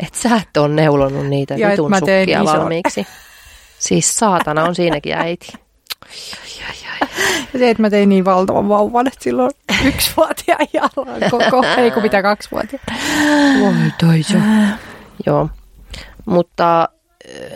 [0.00, 3.06] että sä et ole neulonut niitä Ja vitun sukkia valmiiksi.
[3.78, 5.52] Siis saatana on siinäkin äiti.
[7.52, 9.50] Ja se, että mä tein niin valtavan vauvan, että silloin
[9.84, 12.86] yksivuotiaan jalan koko, ei kun mitä kaksivuotiaan.
[13.60, 14.38] Voi toiso.
[15.26, 15.48] Joo.
[16.26, 16.88] Mutta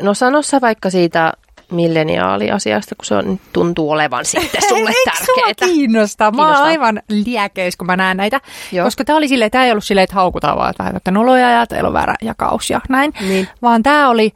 [0.02, 1.32] no sano sä vaikka siitä
[1.72, 5.72] milleniaaliasiasta, kun se on, tuntuu olevan sitten sulle Eikö tärkeää.
[5.72, 6.30] kiinnostaa?
[6.30, 8.40] Mä oon aivan liekeis, kun mä näen näitä.
[8.72, 8.84] Joo.
[8.84, 11.50] Koska tää oli silleen, tää ei ollut silleen, että haukutaan vaan, että vähän että noloja
[11.50, 13.12] ja teillä on väärä jakaus ja näin.
[13.20, 13.48] Niin.
[13.62, 14.32] Vaan tää oli,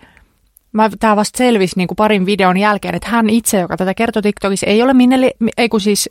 [0.73, 4.23] mä, tää vasta selvisi niin kuin parin videon jälkeen, että hän itse, joka tätä kertoi
[4.23, 6.11] TikTokissa, ei ole minneli, ei kun siis.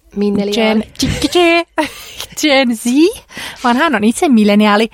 [0.53, 0.83] Gen,
[2.41, 2.85] Gen Z,
[3.63, 4.89] vaan hän on itse milleniaali.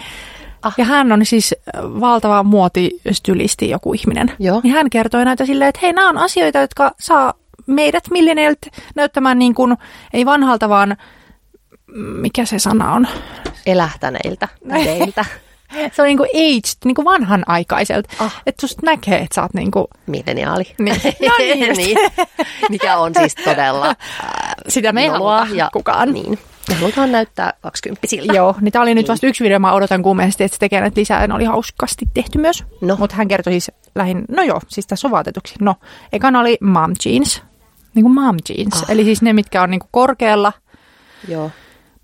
[0.61, 0.73] Ah.
[0.77, 4.31] Ja hän on siis valtava muotistylisti joku ihminen.
[4.39, 4.61] Joo.
[4.63, 7.33] Niin hän kertoi näitä silleen, että hei, nämä on asioita, jotka saa
[7.65, 9.77] meidät milleniaalit näyttämään niin kuin,
[10.13, 10.97] ei vanhalta, vaan
[11.95, 13.07] mikä se sana on?
[13.65, 15.25] Elähtäneiltä, tädeiltä,
[15.91, 18.09] Se on niin kuin aged, niin kuin vanhanaikaiselta.
[18.19, 18.41] Ah.
[18.45, 20.75] Että susta näkee, että sä oot niin kuin, milleniaali.
[20.79, 21.01] Niin.
[21.27, 21.97] No niin niin.
[22.69, 23.95] Mikä on siis todella
[24.67, 26.13] sitä me ei noloa haluta kukaan.
[26.13, 26.39] Niin.
[26.69, 30.43] Me halutaan näyttää 20 Joo, niin tämä oli nyt vasta yksi video, mä odotan kuumeisesti,
[30.43, 32.63] että se tekee näitä lisää, ne oli hauskasti tehty myös.
[32.81, 32.95] No.
[32.99, 35.55] Mutta hän kertoi siis lähin, no joo, siis tässä on vaatetuksi.
[35.61, 35.75] No,
[36.13, 37.43] ekana oli mom jeans,
[37.93, 38.91] niin kuin mom jeans, Ah.
[38.91, 40.53] eli siis ne, mitkä on niin kuin korkealla,
[41.27, 41.51] Joo.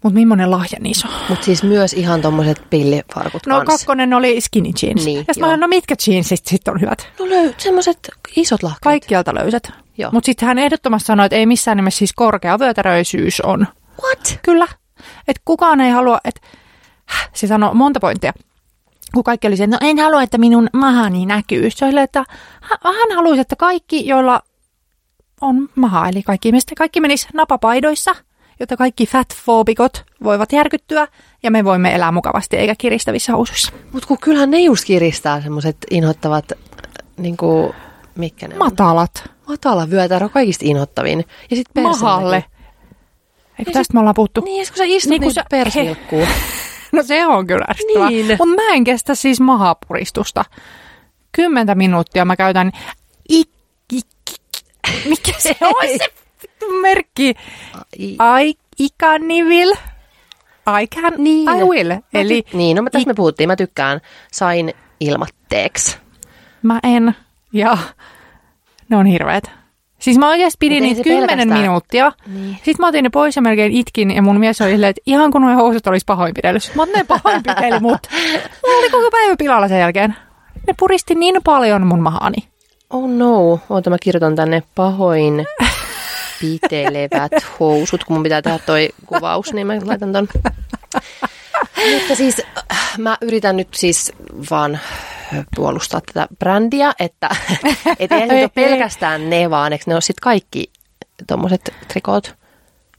[0.03, 1.13] mutta millainen lahja niissä on?
[1.29, 3.77] Mutta siis myös ihan tommoset pillifarkut No kanssa.
[3.77, 5.05] kakkonen oli skinny jeans.
[5.05, 7.07] Niin, ja sitten mä no mitkä jeansit sitten on hyvät?
[7.19, 7.97] No löy, semmoset
[8.35, 8.83] isot lahkeet.
[8.83, 9.71] Kaikkialta löysät.
[9.97, 10.11] Joo.
[10.11, 13.67] Mutta sitten hän ehdottomasti sanoi, että ei missään nimessä siis korkea vyötäröisyys on.
[14.03, 14.39] What?
[14.43, 14.67] Kyllä.
[15.27, 16.41] Että kukaan ei halua, että
[17.33, 18.33] se sanoi monta pointtia.
[19.13, 21.71] Kun kaikki oli se, että no en halua, että minun mahani näkyy.
[21.71, 22.23] Se oli, että
[22.83, 24.41] hän haluaisi, että kaikki, joilla
[25.41, 28.15] on maha, eli kaikki ihmiset, kaikki menis napapaidoissa,
[28.59, 31.07] jotta kaikki fatfobikot voivat järkyttyä
[31.43, 33.71] ja me voimme elää mukavasti eikä kiristävissä housuissa.
[33.91, 36.51] Mut kun kyllähän ne just kiristää semmoset inhottavat,
[37.17, 37.75] niinku,
[38.15, 38.59] mitkä ne on?
[38.59, 39.29] Matalat.
[39.47, 41.25] Matala vyötärö on kaikista inhottavin.
[41.49, 42.45] Ja sit perse Mahalle.
[43.67, 44.41] Eikö tästä me ollaan puhuttu?
[44.41, 45.79] Niin, sit kun sä istut, Niin kun niin sä-
[46.11, 46.27] he-.
[46.91, 48.09] No se on kyllä ärsyttävää.
[48.09, 48.25] Niin.
[48.25, 50.45] Mutta mä en kestä siis mahapuristusta.
[51.31, 52.71] Kymmentä minuuttia mä käytän
[53.29, 53.49] ik,
[53.93, 56.07] ik, ik- mikä se on se
[56.81, 57.33] merkki?
[57.99, 58.17] I,
[58.79, 59.71] I can, I will.
[60.83, 61.49] I can, Niin.
[61.49, 61.89] I will.
[61.89, 63.49] Mä Eli ty- niin, no mä tässä me puhuttiin.
[63.49, 64.01] Mä tykkään.
[64.31, 65.97] Sain ilmatteeksi.
[66.63, 67.15] mä en.
[67.53, 67.77] Ja
[68.89, 69.51] ne on hirveet.
[70.03, 72.11] Siis mä oikeasti pidin niitä kymmenen minuuttia.
[72.27, 72.55] Niin.
[72.55, 75.31] Sitten mä otin ne pois ja melkein itkin ja mun mies oli silleen, että ihan
[75.31, 76.71] kun nuo housut olisi pahoinpidellyt.
[76.75, 77.99] Mä ne pahoinpiteli mut.
[78.63, 80.15] Mulla oli koko päivä pilalla sen jälkeen.
[80.67, 82.37] Ne puristi niin paljon mun mahani.
[82.89, 85.45] Oh no, oota mä kirjoitan tänne pahoin
[86.41, 90.27] pitelevät housut, kun mun pitää tehdä toi kuvaus, niin mä laitan ton.
[91.93, 94.11] Mutta siis äh, mä yritän nyt siis
[94.51, 94.79] vaan
[95.55, 97.29] puolustaa tätä brändiä, että
[97.99, 100.71] et ei se ole pelkästään ne, vaan eikö ne ole sitten kaikki
[101.27, 102.35] tommoset trikoot?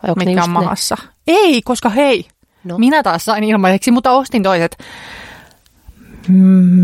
[0.03, 0.61] Vai ne just on ne?
[0.61, 0.97] mahassa.
[1.27, 2.27] Ei, koska hei,
[2.65, 2.79] No.
[2.79, 4.79] minä taas sain ilmaiseksi, mutta ostin toiset.
[6.29, 6.37] Mm,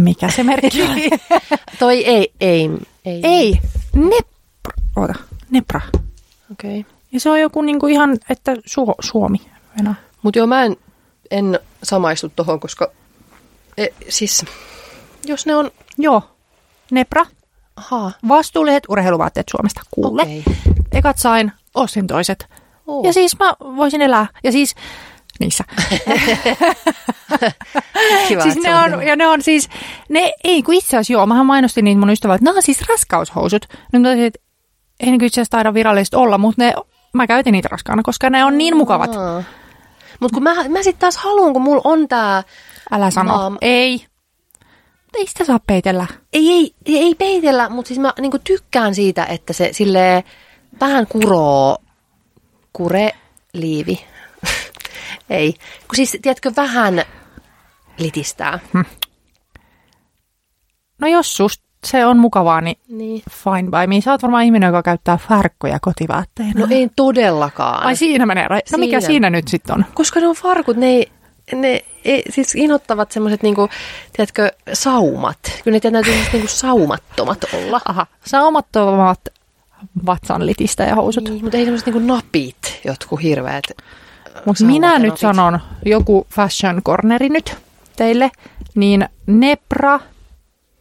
[0.03, 0.97] Mikä se merkki on?
[1.79, 2.71] Toi ei, ei,
[3.05, 3.21] ei.
[3.25, 3.61] Ei,
[3.95, 4.73] Nepra.
[4.97, 5.15] Oota,
[5.51, 5.81] Nepra.
[6.53, 6.81] Okei.
[6.81, 6.93] Okay.
[7.13, 9.39] Ja se on joku niinku ihan, että Su- Suomi.
[10.23, 10.77] Mutta joo, mä en,
[11.31, 12.91] en samaistu tohon, koska
[13.77, 14.45] e, siis
[15.25, 16.23] jos ne on, Joo,
[16.91, 17.27] Nepra.
[17.77, 20.23] ahaa, Vastuulliset urheiluvaatteet Suomesta kuule.
[20.23, 20.45] okei.
[20.93, 22.47] Ekat sain, ostin toiset.
[22.87, 23.05] Oh.
[23.07, 24.27] Ja siis mä voisin elää.
[24.45, 24.75] Ja siis
[25.41, 25.65] niissä.
[28.29, 29.69] Kiva, siis ne on, ja ne on siis,
[30.09, 32.89] ne ei kun itse asiassa joo, mähän mainostin niitä mun ystävät, että ne on siis
[32.89, 33.67] raskaushousut.
[33.93, 34.41] Mä totesin, että
[35.01, 36.75] ei ne kyllä itse asiassa taida virallisesti olla, mutta ne,
[37.15, 39.11] mä käytin niitä raskaana, koska ne on niin mukavat.
[40.21, 42.43] Mutta kun mä, mä sitten taas haluan, kun mulla on tää,
[42.91, 43.33] Älä sano.
[43.37, 43.57] Maam.
[43.61, 44.07] Ei.
[45.19, 46.07] Ei sitä saa peitellä.
[46.33, 50.25] ei, ei, ei, ei peitellä, mutta siis mä niinku tykkään siitä, että se sille
[50.81, 51.79] vähän kuroo,
[52.73, 53.11] kure,
[53.53, 54.05] liivi.
[55.31, 57.03] ei, kun siis tiedätkö, vähän
[57.99, 58.59] litistää.
[60.99, 63.23] No jos susta se on mukavaa, niin Niin.
[63.31, 64.01] fine by me.
[64.01, 66.61] Sä oot varmaan ihminen, joka käyttää färkkoja kotivaatteena.
[66.61, 67.83] No ei todellakaan.
[67.87, 68.47] Ai siinä menee.
[68.49, 69.07] ra- No mikä Siinä.
[69.07, 69.85] siinä nyt sitten on?
[69.95, 71.11] Koska ne on farkut, ne ei,
[71.55, 73.69] ne e, siis inhottavat semmoiset niinku,
[74.13, 75.39] tiedätkö, saumat.
[75.65, 77.81] Kyllä ne täytyy siis niinku saumattomat olla.
[77.85, 79.21] Aha, saumattomat
[80.07, 81.25] vatsanlitistä ja housut.
[81.25, 83.65] Niin, mutta ei semmoiset niinku napit, jotkut hirveät.
[84.45, 87.57] Mutta minä nyt sanon joku fashion corneri nyt
[87.97, 88.31] teille,
[88.75, 90.01] niin Nepra.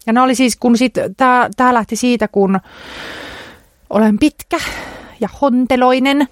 [0.05, 2.59] Ja ne oli siis, kun sit, tää, tää lähti siitä, kun
[3.89, 4.57] olen pitkä
[5.19, 6.27] ja honteloinen,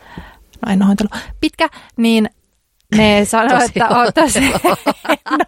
[0.66, 1.10] no en hontelo,
[1.42, 2.30] pitkä, niin
[2.96, 4.40] ne sanoo, että on tosi...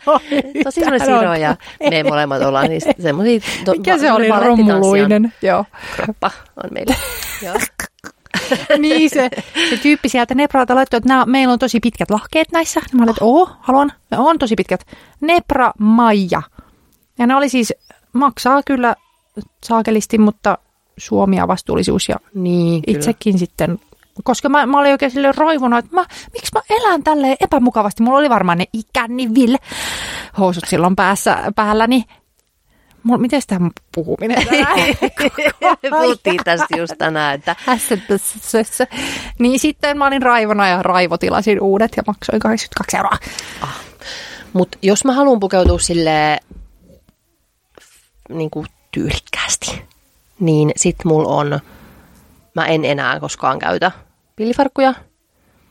[0.05, 0.19] no,
[0.63, 1.55] tosi semmoinen siro ja
[1.89, 3.39] me molemmat ollaan niin semmoisia...
[3.65, 5.33] To, Mikä se oli rommuluinen?
[5.41, 5.65] Joo.
[5.95, 6.31] Kroppa
[6.63, 6.95] on meillä.
[7.45, 7.55] Joo.
[8.77, 9.29] niin se,
[9.69, 12.81] se tyyppi sieltä Nepralta laittoi, että nää, meillä on tosi pitkät lahkeet näissä.
[12.93, 13.91] Mä olin, että oo, haluan.
[14.11, 14.85] Ne on tosi pitkät.
[15.21, 16.41] Nepra Maija.
[17.17, 17.73] Ja ne oli siis,
[18.13, 18.95] maksaa kyllä
[19.63, 20.57] saakelisti, mutta
[20.97, 23.39] Suomi vastuullisuus ja niin, itsekin kyllä.
[23.39, 23.79] sitten
[24.24, 28.03] koska mä, mä olin oikein sille roivunut, että mä, miksi mä elän tälleen epämukavasti.
[28.03, 29.30] Mulla oli varmaan ne ikäni
[30.38, 32.03] housut silloin päässä, päälläni.
[33.03, 34.47] Mulla, miten tämä puhuminen
[35.89, 37.55] puhuttiin tästä just tänään, että...
[39.39, 43.17] niin sitten mä olin raivona ja raivotilasin uudet ja maksoin 82 euroa.
[43.61, 43.80] Ah.
[44.53, 46.39] Mutta jos mä haluan pukeutua sille
[48.30, 49.82] niin kuin tyylikkäästi,
[50.39, 51.59] niin sit mulla on,
[52.55, 53.91] mä en enää koskaan käytä
[54.39, 54.93] pillifarkkuja,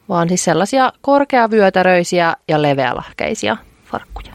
[0.09, 4.33] vaan siis sellaisia korkeavyötäröisiä ja leveälahkeisia farkkuja.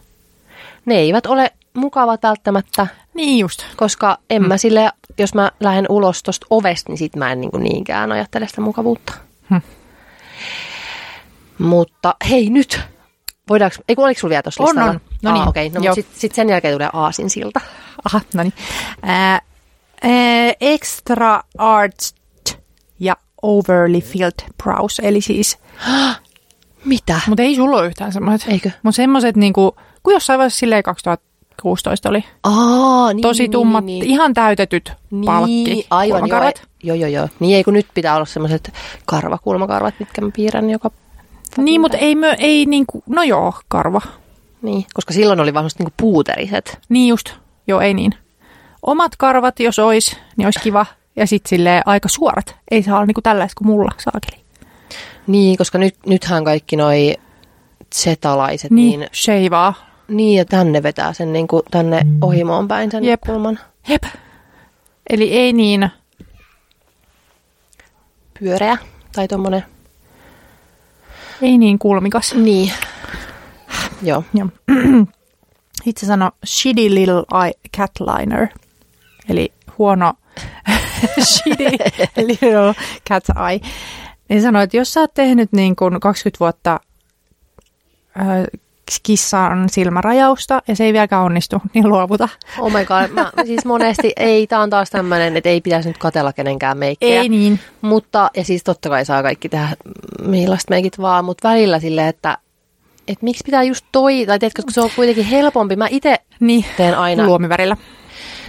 [0.85, 2.87] Ne eivät ole mukavat välttämättä.
[3.13, 3.65] Niin just.
[3.75, 4.47] Koska en mm.
[4.47, 8.47] mä sille, jos mä lähden ulos tuosta ovesta, niin sit mä en niin niinkään ajattele
[8.47, 9.13] sitä mukavuutta.
[9.49, 9.61] Hmm.
[11.59, 12.79] Mutta hei nyt,
[13.49, 15.01] voidaanko, ei kun oliko sulla vielä tuossa On, on.
[15.21, 15.41] No niin.
[15.41, 15.81] Ah, okei, okay.
[15.81, 17.61] no, sitten sit sen jälkeen tulee aasinsilta.
[18.05, 18.53] Aha, no niin.
[19.09, 19.41] Äh, äh,
[20.61, 22.22] extra arts ja
[23.43, 25.57] overly filled brows, eli siis...
[26.85, 27.21] Mitä?
[27.27, 28.49] Mutta ei sulla ole yhtään semmoiset.
[28.49, 28.71] Eikö?
[28.83, 32.23] Mutta semmoiset niinku, kun jossain vaiheessa silleen 2016 oli.
[32.43, 34.11] Aa, niin, Tosi niin, tummat, niin, niin.
[34.11, 36.51] ihan täytetyt niin, palkki aivan, joo,
[36.83, 37.29] joo, joo, joo.
[37.39, 38.73] Niin ei kun nyt pitää olla semmoiset
[39.05, 40.91] karvakulmakarvat, mitkä mä piirrän joka...
[41.57, 44.01] Niin, mutta ei, myö, ei niinku, no joo, karva.
[44.61, 46.79] Niin, koska silloin oli vaan niinku puuteriset.
[46.89, 47.29] Niin just,
[47.67, 48.13] joo ei niin.
[48.81, 50.85] Omat karvat, jos ois, niin olisi kiva.
[51.15, 52.55] Ja sitten sille aika suorat.
[52.71, 54.43] Ei saa olla niinku tällaista kuin mulla, saakeli.
[55.27, 57.15] Niin, koska nyt, nythän kaikki noi
[57.95, 58.99] zetalaiset, niin...
[58.99, 59.73] niin sheivaa.
[60.07, 63.21] Niin, ja tänne vetää sen niin kuin tänne ohimoon päin sen Jep.
[63.21, 63.59] kulman.
[63.87, 64.03] Jep.
[65.09, 65.89] Eli ei niin...
[68.39, 68.77] Pyöreä
[69.15, 69.65] tai tommonen.
[71.41, 72.33] Ei niin kulmikas.
[72.33, 72.73] Niin.
[74.01, 74.23] Joo.
[74.33, 74.47] Joo.
[75.85, 78.47] Itse sano shitty little eye catliner.
[79.29, 80.13] Eli huono
[81.33, 81.63] shitty
[82.17, 82.75] little
[83.09, 83.59] cat's eye.
[84.29, 86.79] Niin sanoi, että jos sä oot tehnyt niin kuin 20 vuotta
[89.03, 92.29] kissan silmärajausta ja se ei vieläkään onnistu, niin luovuta.
[92.59, 95.97] Oh my god, mä, siis monesti ei, tää on taas tämmöinen, että ei pitäisi nyt
[95.97, 97.21] katella kenenkään meikkejä.
[97.21, 97.59] Ei niin.
[97.81, 99.67] Mutta, ja siis totta kai saa kaikki tehdä
[100.25, 102.37] millaista meikit vaan, mutta välillä silleen, että
[103.07, 105.75] et miksi pitää just toi, tai teetkö, koska se on kuitenkin helpompi.
[105.75, 107.25] Mä itse niin, teen aina.
[107.25, 107.77] Luomivärillä.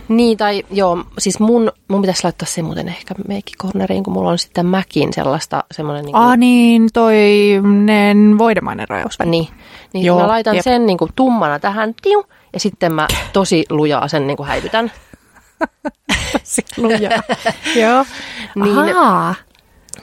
[0.09, 4.39] Niin, tai joo, siis mun, mun pitäisi laittaa se muuten ehkä meikkikorneriin, kun mulla on
[4.39, 6.05] sitten Mäkin sellaista semmoinen...
[6.05, 6.23] Niin kuin...
[6.23, 7.17] Ah niin, toi
[7.63, 9.19] ne voidemainen rajaus.
[9.25, 9.49] Niin,
[9.93, 10.65] niin joo, mä laitan jep.
[10.65, 14.93] sen niin kuin tummana tähän, tiu, ja sitten mä tosi lujaa sen niin kuin häivytän.
[16.77, 17.23] lujaa,
[17.77, 18.05] joo.
[18.55, 19.35] Niin, Ahaa.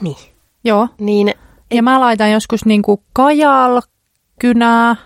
[0.00, 0.16] Niin.
[0.64, 0.88] Joo.
[0.98, 1.34] Niin,
[1.70, 3.82] ja mä laitan joskus niin kuin kajal,
[4.38, 4.96] kynää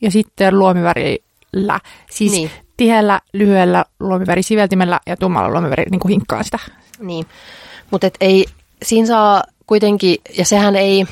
[0.00, 1.80] ja sitten luomivärillä.
[2.10, 2.50] Siis niin
[2.80, 6.58] tiheällä, lyhyellä luomivärisiveltimellä ja tummalla luomiväri niin kuin hinkkaan sitä.
[6.98, 7.26] Niin,
[7.90, 8.46] mutta ei,
[8.82, 11.06] siinä saa kuitenkin, ja sehän ei,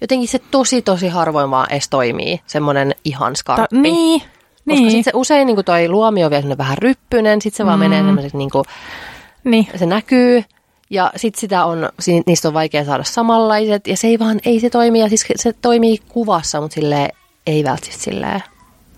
[0.00, 3.76] jotenkin se tosi tosi harvoin vaan edes toimii, semmoinen ihan skarppi.
[3.76, 4.30] Ta, niin, Koska
[4.64, 4.90] niin.
[4.90, 7.66] sitten se usein niin kuin toi luomi on vielä vähän ryppyinen, sitten se mm.
[7.66, 8.64] vaan menee semmoiseksi, niin kuin,
[9.44, 9.66] niin.
[9.76, 10.44] se näkyy,
[10.90, 11.88] ja sitten sitä on,
[12.26, 15.52] niistä on vaikea saada samanlaiset, ja se ei vaan, ei se toimi, ja siis se
[15.52, 17.08] toimii kuvassa, mutta sille
[17.46, 18.42] ei välttämättä silleen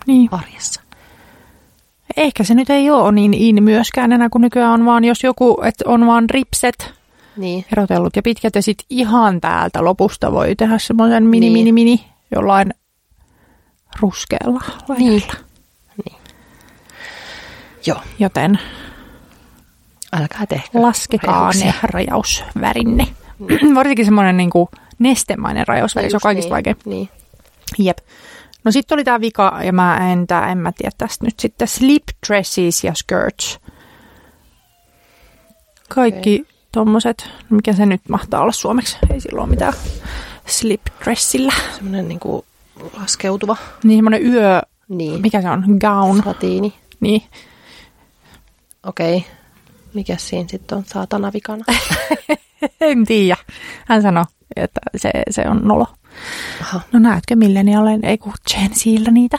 [0.06, 0.28] niin.
[0.32, 0.87] arjessa.
[2.16, 5.60] Ehkä se nyt ei ole niin in myöskään enää, kun nykyään on vaan, jos joku,
[5.64, 6.94] että on vaan ripset
[7.36, 7.64] niin.
[7.72, 11.52] erotellut ja pitkät ja sitten ihan täältä lopusta voi tehdä semmoisen mini, niin.
[11.52, 12.04] mini, mini
[12.34, 12.74] jollain
[14.00, 14.60] ruskealla
[14.98, 15.22] niin.
[16.04, 16.18] niin.
[17.86, 17.98] Joo.
[18.18, 18.58] Joten
[20.12, 20.68] älkää tehkö.
[20.74, 23.06] Laskekaa ne rajausvärinne.
[23.38, 23.74] Niin.
[23.74, 26.50] Varsinkin semmoinen niin kuin nestemainen rajausväri, se on kaikista niin.
[26.50, 26.74] vaikea.
[26.84, 27.08] Niin.
[27.78, 27.98] Jep.
[28.68, 31.68] No sitten oli tämä vika, ja mä en, tää, en mä tiedä tästä nyt sitten,
[31.68, 33.60] slip dresses ja skirts.
[35.88, 36.54] Kaikki okay.
[36.72, 39.72] tommoset, mikä se nyt mahtaa olla suomeksi, ei silloin mitään
[40.46, 41.52] slip dressillä.
[41.74, 42.44] Semmoinen niinku
[43.00, 43.56] laskeutuva.
[43.84, 45.20] Niin semmoinen yö, Niin.
[45.20, 46.22] mikä se on, gown.
[46.24, 46.74] Satiini.
[47.00, 47.22] Niin.
[48.86, 49.16] Okei.
[49.16, 49.30] Okay.
[49.94, 51.64] Mikäs siinä sitten on saatana vikana?
[52.80, 53.36] En tiedä.
[53.86, 54.24] Hän sanoi,
[54.56, 55.86] että se, se on nolo.
[56.62, 59.38] Aha, No näetkö milleniaalein, ei kun Gen Zillä niitä.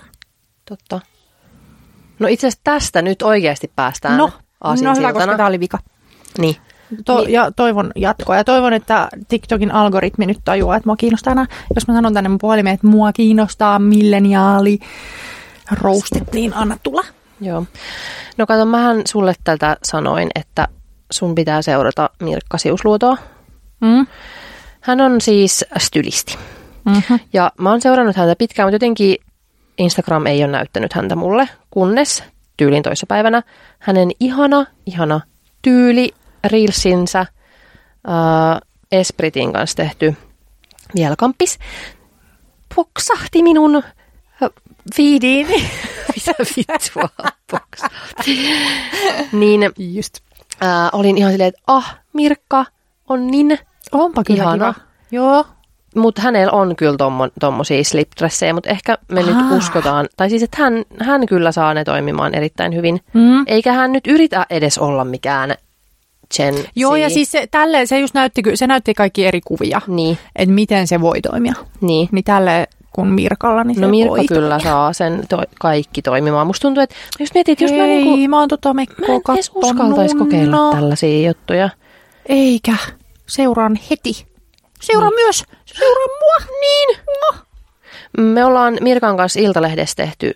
[0.70, 1.00] totta.
[2.20, 4.32] No itse asiassa tästä nyt oikeasti päästään No,
[4.64, 5.78] no hyvä, koska tämä oli vika.
[6.38, 6.56] Niin.
[7.06, 7.32] To- Niin.
[7.34, 8.36] Ja toivon jatkoa.
[8.36, 11.48] Ja toivon, että TikTokin algoritmi nyt tajuaa, että mua kiinnostaa nämä.
[11.76, 14.80] Jos mä sanon tänne mun puhelimeen, että mua kiinnostaa milleniaali
[15.72, 17.04] roastit, niin anna tulla.
[17.42, 17.66] Joo.
[18.38, 20.68] No kato, mähän sulle tältä sanoin, että
[21.12, 23.18] sun pitää seurata Mirkka Siusluotoa.
[23.82, 24.08] Mm.
[24.82, 26.38] Hän on siis stylisti.
[26.90, 27.20] Mm-hmm.
[27.34, 29.18] Ja mä oon seurannut häntä pitkään, mutta jotenkin
[29.78, 32.24] Instagram ei ole näyttänyt häntä mulle, kunnes
[32.58, 33.44] tyylin toissapäivänä
[33.80, 35.22] hänen ihana, ihana
[35.62, 36.12] tyyli,
[36.44, 37.28] reelsinsä, äh,
[38.92, 40.16] Espritin kanssa tehty
[40.96, 41.60] vielkampis,
[42.76, 44.50] poksahti minun äh,
[44.96, 45.70] feediini.
[46.16, 47.10] Mitä vittua
[47.52, 48.50] poksahti?
[49.32, 50.18] niin Just.
[50.64, 52.66] äh, olin ihan silleen, että ah, Mirkka
[53.10, 53.60] on niin
[53.92, 54.74] Onpa kyllä Ihana.
[54.74, 54.86] kiva.
[55.12, 55.46] Joo.
[55.96, 59.58] Mutta hänellä on kyllä tommo, tommosia slipdressejä, mutta ehkä me nyt Ah.
[59.58, 63.00] uskotaan, tai siis että hän, hän kyllä saa ne toimimaan erittäin hyvin.
[63.14, 63.44] Mm.
[63.48, 65.56] Eikä hän nyt yritä edes olla mikään
[66.38, 70.18] Gen Joo, ja siis se, tälle, se just näytti, se näytti kaikki eri kuvia, Niin,
[70.36, 71.54] että miten se voi toimia.
[71.82, 72.10] niin.
[72.12, 74.64] Niin tälle kun Mirkalla, niin No se Mirka voi kyllä toimia.
[74.72, 76.48] saa sen to- kaikki toimimaan.
[76.48, 79.36] Musta tuntuu, että jos mietit, että jos mä, niinku, mä oon tota mä mekkoa en
[79.36, 81.70] edes uskaltaisi kokeilla No, tällaisia juttuja.
[82.30, 82.76] Eikä.
[83.28, 84.26] Seuraan heti.
[84.82, 85.20] Seuraa Niin.
[85.26, 85.44] myös.
[85.66, 86.56] Seuraa mua.
[86.62, 86.98] Niin.
[87.22, 87.38] No.
[88.24, 90.34] Me ollaan Mirkan kanssa Iltalehdessä tehty,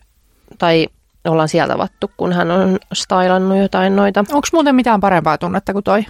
[0.57, 0.87] tai
[1.27, 4.19] ollaan sieltä vattu, kun hän on stylannut jotain noita.
[4.31, 6.05] Onko muuten mitään parempaa tunnetta kuin toi?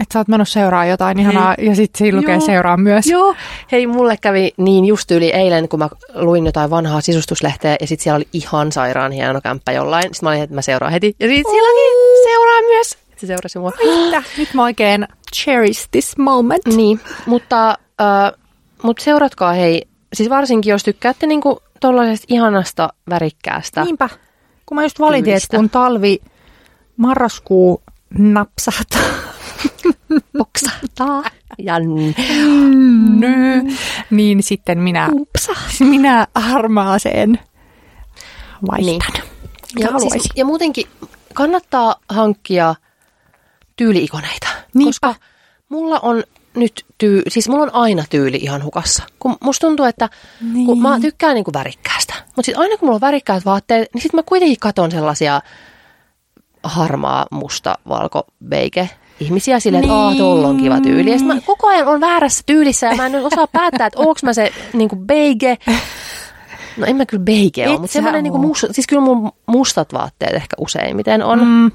[0.00, 2.46] Että sä oot menossa seuraa jotain ihanaa ja sitten siinä lukee Joo.
[2.46, 3.06] seuraa myös.
[3.06, 3.34] Joo.
[3.72, 8.02] Hei, mulle kävi niin just yli eilen, kun mä luin jotain vanhaa sisustuslehteä ja sitten
[8.02, 10.02] siellä oli ihan sairaan hieno kämppä jollain.
[10.02, 11.16] Sitten mä olin, että mä seuraan heti.
[11.20, 11.92] Ja sitten silläkin
[12.24, 12.98] seuraa myös.
[13.22, 13.72] Se seurasi mua.
[14.04, 14.22] Mitä?
[14.38, 16.66] Nyt mä oikein cherish this moment.
[16.66, 17.68] Niin, mutta,
[18.00, 18.32] äh,
[18.82, 23.84] mutta seuratkaa hei, siis varsinkin jos tykkäätte niinku tollaisesta ihanasta värikkäästä.
[23.84, 24.08] Niinpä.
[24.66, 26.18] Kun mä just valitin, että kun talvi,
[26.96, 27.82] marraskuu
[28.18, 29.02] napsahtaa.
[30.38, 31.22] Poksahtaa.
[31.58, 31.78] Ja
[33.18, 33.62] Nö.
[34.10, 35.52] Niin sitten minä, Upsa.
[35.80, 37.40] minä harmaaseen
[38.70, 39.22] vaihtan.
[39.22, 39.22] Niin.
[39.78, 40.86] Ja, siis, ja muutenkin
[41.34, 42.74] kannattaa hankkia
[43.76, 44.46] tyyliikoneita.
[44.74, 44.88] Niinpä.
[44.88, 45.14] Koska
[45.68, 46.22] mulla on
[46.54, 49.02] nyt tyy, siis mulla on aina tyyli ihan hukassa.
[49.18, 50.08] Kun musta tuntuu, että
[50.52, 50.66] niin.
[50.66, 52.14] kun mä tykkään niinku värikkäästä.
[52.26, 55.40] Mutta sitten aina kun mulla on värikkäät vaatteet, niin sitten mä kuitenkin katon sellaisia
[56.62, 60.08] harmaa, musta, valko, beige ihmisiä silleen, että Niin.
[60.08, 60.18] niin.
[60.18, 61.12] tuolla on kiva tyyli.
[61.12, 64.32] Ja mä koko ajan on väärässä tyylissä ja mä en osaa päättää, että onko mä
[64.32, 65.58] se niinku beige
[66.76, 68.22] No en mä kyllä beige ole, mutta semmoinen oo.
[68.22, 71.44] niinku mus, siis kyllä mun mustat vaatteet ehkä useimmiten on.
[71.44, 71.70] Mm.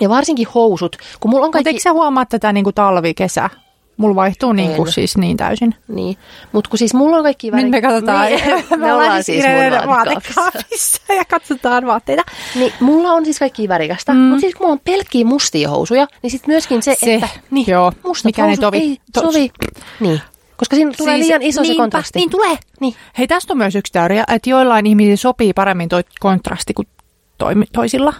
[0.00, 1.68] Ja varsinkin housut, kun mulla on Mutta kaikki...
[1.70, 3.50] eikö sä huomaa tätä niin kuin talvi, kesä?
[3.96, 5.74] Mulla vaihtuu niin kuin siis niin täysin.
[5.88, 6.16] Niin,
[6.52, 8.26] mutta kun siis mulla on kaikki Nyt me katsotaan.
[8.26, 8.44] Niin,
[8.80, 11.02] me, ollaan siis mun vaatekaapissa.
[11.14, 12.22] ja katsotaan vaatteita.
[12.54, 14.18] Niin, mulla on siis kaikki värikästä, Mm.
[14.20, 17.66] mutta siis kun mulla on pelkkiä mustia housuja, niin sitten myöskin se, Se, että niin,
[17.70, 18.76] joo, mustat mikä housut tovi.
[18.78, 19.50] ei To- sovi.
[20.00, 20.20] Niin,
[20.56, 22.18] koska siinä tulee Siis liian iso se niinpä, kontrasti.
[22.18, 22.58] Niin tulee.
[22.80, 22.94] Niin.
[23.18, 26.88] Hei, tästä on myös yksi teoria, että joillain ihmisillä sopii paremmin toi kontrasti kuin
[27.38, 28.14] toimi, toisilla.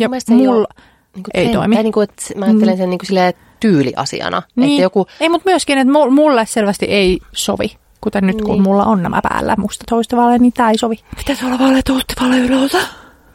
[0.00, 0.66] Mutta Ja ei, mulla ole,
[1.14, 1.74] niin kuin ei trend- toimi.
[1.74, 4.42] Tai niin kuin, että mä ajattelen sen niin kuin silleen tyyliasiana.
[4.56, 4.70] Niin.
[4.70, 7.76] Että joku, Ei, mutta myöskin, että mul- mulle selvästi ei sovi.
[8.00, 8.62] Kuten nyt, kun Niin.
[8.62, 10.96] mulla on nämä päällä musta toistavaalle, niin tää ei sovi.
[11.16, 12.78] Mitä tuolla vaaleja toistavaalle ylötä?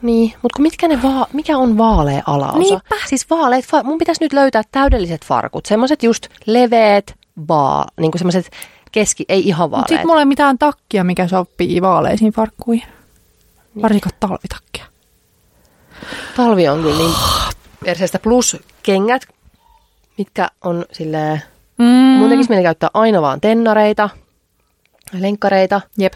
[0.01, 2.57] Niin, mutta kun mitkä ne va- mikä on vaalea alaosa?
[2.57, 2.95] Niinpä.
[3.07, 5.65] Siis vaaleet, fa- mun pitäisi nyt löytää täydelliset farkut.
[5.65, 7.15] Semmoiset just leveät,
[7.47, 8.49] vaa, niin kuin semmoiset
[8.91, 9.99] keski, ei ihan Mutta vaaleet.
[9.99, 12.87] sit mulla ei mitään takkia, mikä sopii vaaleisiin farkkuihin.
[13.75, 13.81] Niin.
[13.83, 14.85] Varsinkaan talvitakkia.
[16.35, 17.13] Talvi on kyllä niin
[17.85, 19.21] perseestä plus kengät,
[20.17, 21.41] mitkä on silleen,
[21.77, 21.85] Mm.
[21.85, 24.09] mun tekisi mieli käyttää aina vaan tennareita,
[25.13, 25.81] lenkkareita.
[25.97, 26.13] Jep.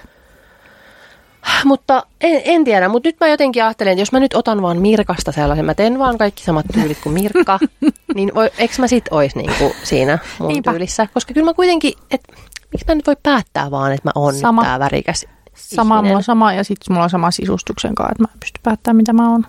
[1.66, 4.78] Mutta en, en tiedä, mutta nyt mä jotenkin ajattelen, että jos mä nyt otan vaan
[4.82, 7.60] Mirkasta sellaisen, mä teen vaan kaikki samat tyylit kuin Mirkka,
[8.16, 10.72] niin voi, eikö mä sit ois niinku siinä mun Niinpä.
[10.72, 11.08] tyylissä?
[11.14, 12.34] Koska kyllä mä kuitenkin, että
[12.72, 14.62] miksi mä nyt voi päättää vaan, että mä oon Sama.
[14.64, 15.26] tää värikäs
[15.56, 16.06] Sama, ihminen.
[16.10, 18.98] mulla on sama ja sitten mulla on sama sisustuksen kanssa, että mä en pysty päättämään,
[18.98, 19.46] mitä mä oon.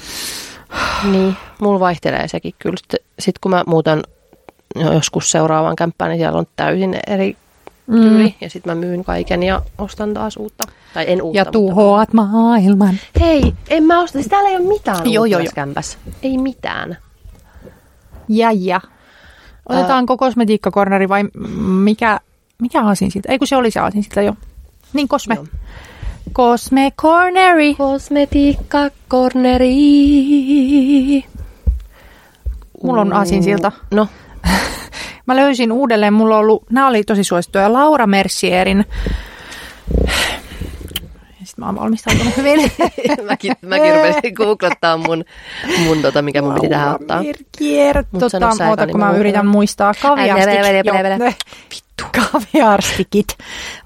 [1.12, 2.76] Niin, mulla vaihtelee sekin kyllä.
[2.76, 4.02] Sitten sit kun mä muutan
[4.94, 7.36] joskus seuraavaan kämppään, niin siellä on täysin eri
[7.90, 8.24] tyyli.
[8.28, 8.34] Mm.
[8.40, 10.64] Ja sitten mä myyn kaiken ja ostan taas uutta.
[10.94, 12.94] Tai en uutta, Ja mutta- tuhoat maailman.
[13.20, 14.18] Hei, en mä osta.
[14.18, 15.66] Siis täällä ei ole mitään Joo, joo, tässä joo.
[15.66, 15.98] kämpässä.
[16.22, 16.96] Ei mitään.
[18.28, 18.80] Ja ja.
[19.68, 21.24] Otetaan uh, kosmetiikkakorneri vai
[21.58, 22.20] mikä
[22.62, 23.28] mikä aasinsilta?
[23.32, 24.34] Ei kun se oli se aasinsilta jo.
[24.92, 25.34] Niin Cosme.
[25.34, 25.44] Joo.
[26.32, 27.74] Cosme Corneri.
[27.74, 29.74] Kosmetiikka corneri.
[32.82, 33.72] Mulla on aasinsilta.
[33.90, 34.08] No,
[35.26, 38.84] Mä löysin uudelleen, mulla on ollut, nämä oli tosi suosittuja, Laura Mercierin.
[41.60, 42.72] Mä oon valmistautunut hyvin.
[43.28, 45.24] mäkin, mäkin rupesin googlettaa mun,
[45.84, 47.22] mun tota, mikä mun piti tähän ottaa.
[48.10, 49.94] Mut tota, oota, kun mä yritän muistaa.
[50.04, 50.94] Älä, älä, älä, Kaviarstik.
[50.94, 51.32] älä, älä.
[51.70, 52.04] Vittu.
[52.32, 53.26] Kaviarstikit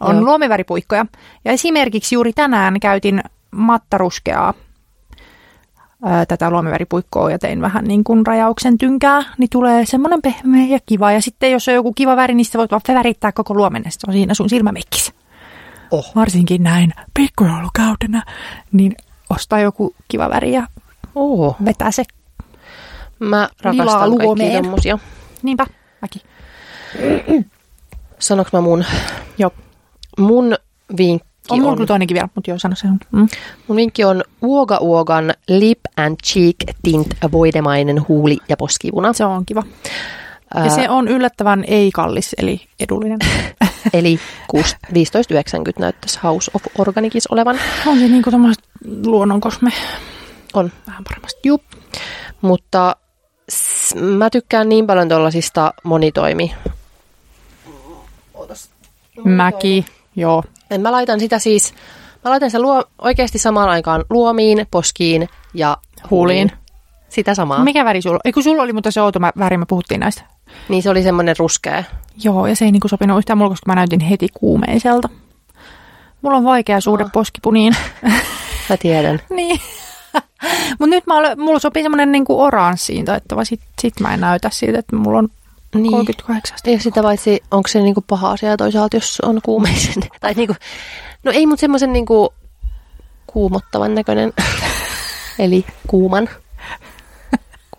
[0.00, 0.24] on Joo.
[0.24, 1.06] luomiväripuikkoja.
[1.44, 4.54] Ja esimerkiksi juuri tänään käytin mattaruskeaa
[6.28, 11.12] tätä luomiväripuikkoa ja tein vähän niin kuin rajauksen tynkää, niin tulee semmoinen pehmeä ja kiva.
[11.12, 13.98] Ja sitten jos on joku kiva väri, niin sitä voit vaan värittää koko luomen, se
[14.06, 15.12] on siinä sun silmämekkissä.
[15.98, 16.12] Oh.
[16.14, 18.22] Varsinkin näin pikkujoulukautena,
[18.72, 18.94] niin
[19.30, 20.66] ostaa joku kiva väri ja
[21.14, 21.56] Oh.
[21.64, 22.04] vetää se.
[23.18, 24.98] Mä rakastan kaikkia tommosia.
[25.42, 25.66] Niinpä,
[26.02, 26.22] mäkin.
[28.18, 28.84] Sanoks mä mun?
[29.38, 29.50] Joo.
[30.18, 30.54] Mun
[30.98, 32.98] vinkki On mulla on, kyllä toinenkin vielä, mutta joo, sano se on.
[33.12, 33.28] Mm.
[33.68, 39.12] mun vinkki on Uoga Uogan Lip and Cheek Tint voidemainen huuli- ja poskivuna.
[39.12, 39.62] Se on kiva.
[40.64, 43.18] Ja se on yllättävän ei-kallis, eli edullinen.
[43.92, 44.92] Eli 6 15,90
[45.78, 47.58] näyttäisi House of Organicis olevan.
[47.86, 48.64] on se niinku tommoset
[49.06, 49.70] luonnonkosme.
[50.54, 50.70] On.
[50.86, 51.40] Vähän paremmasta.
[51.44, 51.62] Jup.
[52.40, 52.96] Mutta
[53.50, 56.54] s- mä tykkään niin paljon tollasista monitoimi.
[58.34, 58.70] Ootas.
[59.24, 59.84] Mäki,
[60.16, 60.42] joo.
[60.70, 61.74] En mä laitan sitä siis,
[62.24, 65.76] mä laitan sen luo, oikeasti samaan aikaan luomiin, poskiin ja
[66.10, 66.52] Huuliin.
[67.08, 67.64] Sitä samaa.
[67.64, 68.18] Mikä väri sulla?
[68.24, 70.22] Ei kun sulla oli, mutta se outo mä- väri, me puhuttiin näistä.
[70.68, 71.84] Niin se oli semmoinen ruskea.
[72.24, 75.08] Joo, ja se ei niinku sopinut yhtään mulla, koska mä näytin heti kuumeiselta.
[76.22, 77.10] Mulla on vaikea suhde Aa.
[77.12, 77.76] poskipuniin.
[78.70, 79.20] Mä tiedän.
[79.36, 79.60] niin.
[80.78, 83.44] Mutta nyt mä olen, mulla sopii semmoinen niinku oranssiin taittava.
[83.44, 85.28] Sit, sit mä en näytä siitä, että mulla on
[85.74, 85.90] Niin.
[85.90, 90.02] 38 Ja sitä paitsi, onko se niinku paha asia toisaalta, jos on kuumeisen?
[90.20, 90.54] tai niinku,
[91.24, 92.34] no ei, mutta semmoisen niinku
[93.26, 94.32] kuumottavan näköinen.
[95.38, 96.28] Eli kuuman.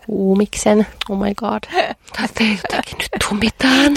[0.06, 0.86] Kuumiksen.
[1.10, 1.62] Oh my god.
[2.38, 3.94] Teiltäkin nyt tuu mitään.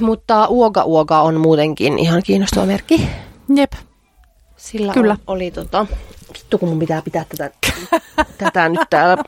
[0.00, 3.08] Mutta Uoga Uoga on muutenkin ihan kiinnostava merkki.
[3.54, 3.72] Jep.
[4.56, 5.16] Sillä Kyllä.
[5.26, 5.86] Oli, tota,
[6.34, 7.50] vittu kun mun pitää pitää tätä,
[8.38, 9.24] tätä nyt täällä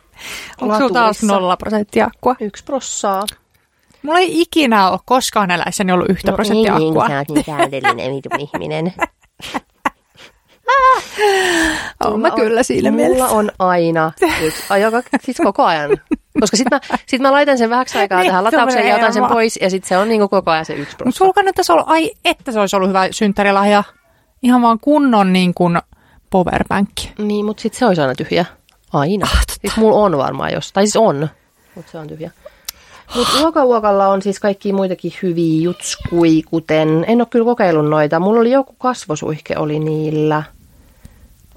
[0.60, 2.36] Onko sulla taas nolla prosenttia akkua?
[2.40, 3.22] Yksi prossaa.
[4.02, 7.08] Mulla ei ikinä ole koskaan eläissäni ollut yhtä prosenttia niin, akkua.
[7.08, 8.92] Niin, sä oot niin täydellinen ihminen.
[12.04, 13.26] Oon mä kyllä siinä Mulla mielessä.
[13.34, 14.12] on aina
[14.42, 15.90] yksi, ai, joka, siis koko ajan.
[16.40, 19.24] Koska sit mä, sit mä laitan sen vähäksi aikaa Niin, tähän lataukseen ja otan sen
[19.24, 22.10] pois ja sit se on niinku koko ajan se yksi Mutta sulla kannattaisi olla, ai
[22.24, 23.84] että se olisi ollut hyvä synttärilahja.
[24.42, 25.78] Ihan vaan kunnon niin kuin
[26.30, 26.90] powerbank.
[27.18, 28.44] Niin, mutta sit se olisi aina tyhjä.
[28.92, 29.26] Aina.
[29.26, 29.54] Ah, totta.
[29.60, 31.28] siis mulla on varmaan jos, tai siis on,
[31.74, 32.30] mutta se on tyhjä.
[33.16, 38.20] Mutta Uoka-Uokalla on siis kaikki muitakin hyviä jutskui, kuten, en ole kyllä kokeillut noita.
[38.20, 40.42] Mulla oli joku kasvosuihke oli niillä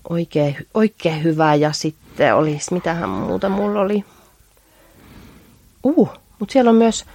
[0.10, 4.06] oikein, oikein hyvä ja sitten olisi, mitähän muuta mulla oli.
[5.84, 7.06] Uh, mutta siellä on myös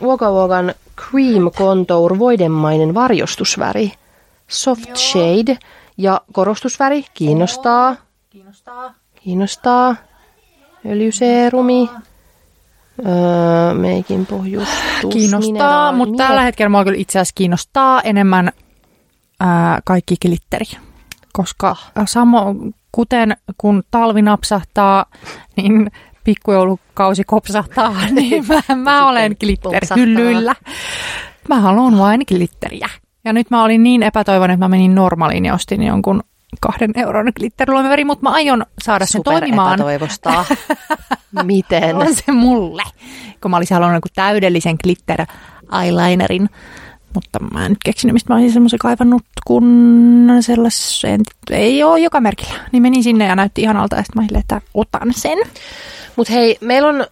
[0.00, 3.92] Uoka-Uokan Cream Contour voidemainen varjostusväri.
[4.48, 5.58] Soft shade
[5.96, 7.96] ja korostusväri kiinnostaa.
[8.30, 8.94] Kiinnostaa.
[9.14, 9.96] Kiinnostaa.
[10.86, 11.90] Öljyseerumi.
[13.06, 15.12] Öö, meikin pohjustus.
[15.12, 18.52] Kiinnostaa, mineraali- mutta tällä hetkellä mua kyllä itse asiassa kiinnostaa enemmän
[19.40, 20.64] ää, kaikki glitteri.
[21.32, 21.76] Koska
[22.06, 22.54] samo,
[22.92, 25.04] kuten kun talvi napsahtaa,
[25.56, 25.90] niin
[26.24, 30.54] pikkujoulukausi kopsahtaa, niin mä, mä olen glitterhyllyllä.
[31.48, 32.88] Mä haluan vain glitteriä.
[33.24, 36.22] Ja nyt mä olin niin epätoivon, että mä menin normaaliin ja ostin jonkun
[36.60, 39.74] kahden euron glitteriluomiväri, mutta mä aion saada sen Super toimimaan.
[39.74, 40.44] epätoivosta.
[41.42, 41.96] Miten?
[41.96, 42.82] On se mulle.
[43.42, 45.26] Kun mä olisin halunnut täydellisen glitter
[45.82, 46.50] eyelinerin.
[47.14, 52.20] Mutta mä en nyt keksinyt, mistä mä olisin semmoisen kaivannut, kun sellaisen, ei ole joka
[52.20, 52.54] merkillä.
[52.72, 55.38] Niin menin sinne ja näytti ihanalta ja sitten mä silleen, että otan sen.
[56.16, 57.06] Mutta hei, meillä on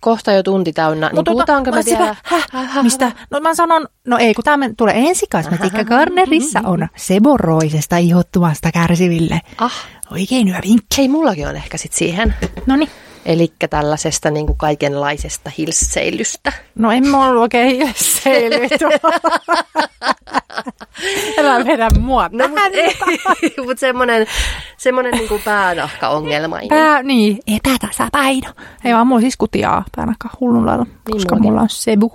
[0.00, 2.16] kohta jo tunti täynnä, niin Mutta puhutaanko me mä- vielä?
[2.24, 3.12] Häh, häh, mistä?
[3.30, 9.40] No mä sanon, no ei, kun tämä tulee ensi Kosmetiikka Garnerissa on seboroisesta ihottumasta kärsiville.
[9.58, 9.74] Ah,
[10.12, 10.96] Oikein hyvä vinkki.
[10.98, 12.34] hei, mullakin on ehkä sit siihen.
[12.66, 12.90] No niin.
[13.26, 16.52] Eli tällaisesta niin kuin kaikenlaisesta hilseilystä.
[16.74, 18.72] No en mä ollut oikein seilyt.
[21.38, 22.72] Älä vedä mua No, tähän
[23.28, 24.26] mutta mut semmonen,
[24.76, 26.68] semmonen niin kuin päänahka-ongelmainen.
[26.68, 28.48] Pää, niin, epätasapaino.
[28.84, 31.42] Ei vaan mulla siis kutiaa päänakka hullun lailla, koska mullakin.
[31.42, 32.12] mulla on sebu.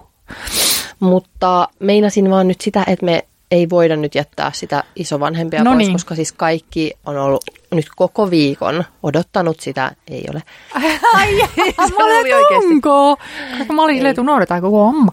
[0.99, 3.26] Mutta meinasin vaan nyt sitä, että me
[3.56, 5.93] ei voida nyt jättää sitä isovanhempia No pois, niin.
[5.93, 10.43] koska siis kaikki on ollut nyt koko viikon odottanut sitä, ei ole.
[11.14, 11.38] Ai,
[11.88, 12.36] Se mä oli olin
[12.74, 13.18] onko?
[13.58, 15.12] Koska mä olin silleen, että unohdetaan koko homma.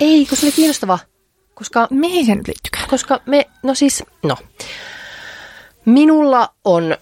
[0.00, 0.98] Ei, kun se oli kiinnostava.
[1.54, 2.88] Koska, Mihin se nyt liittykään?
[2.88, 4.36] koska me, no siis, no.
[5.84, 6.96] Minulla on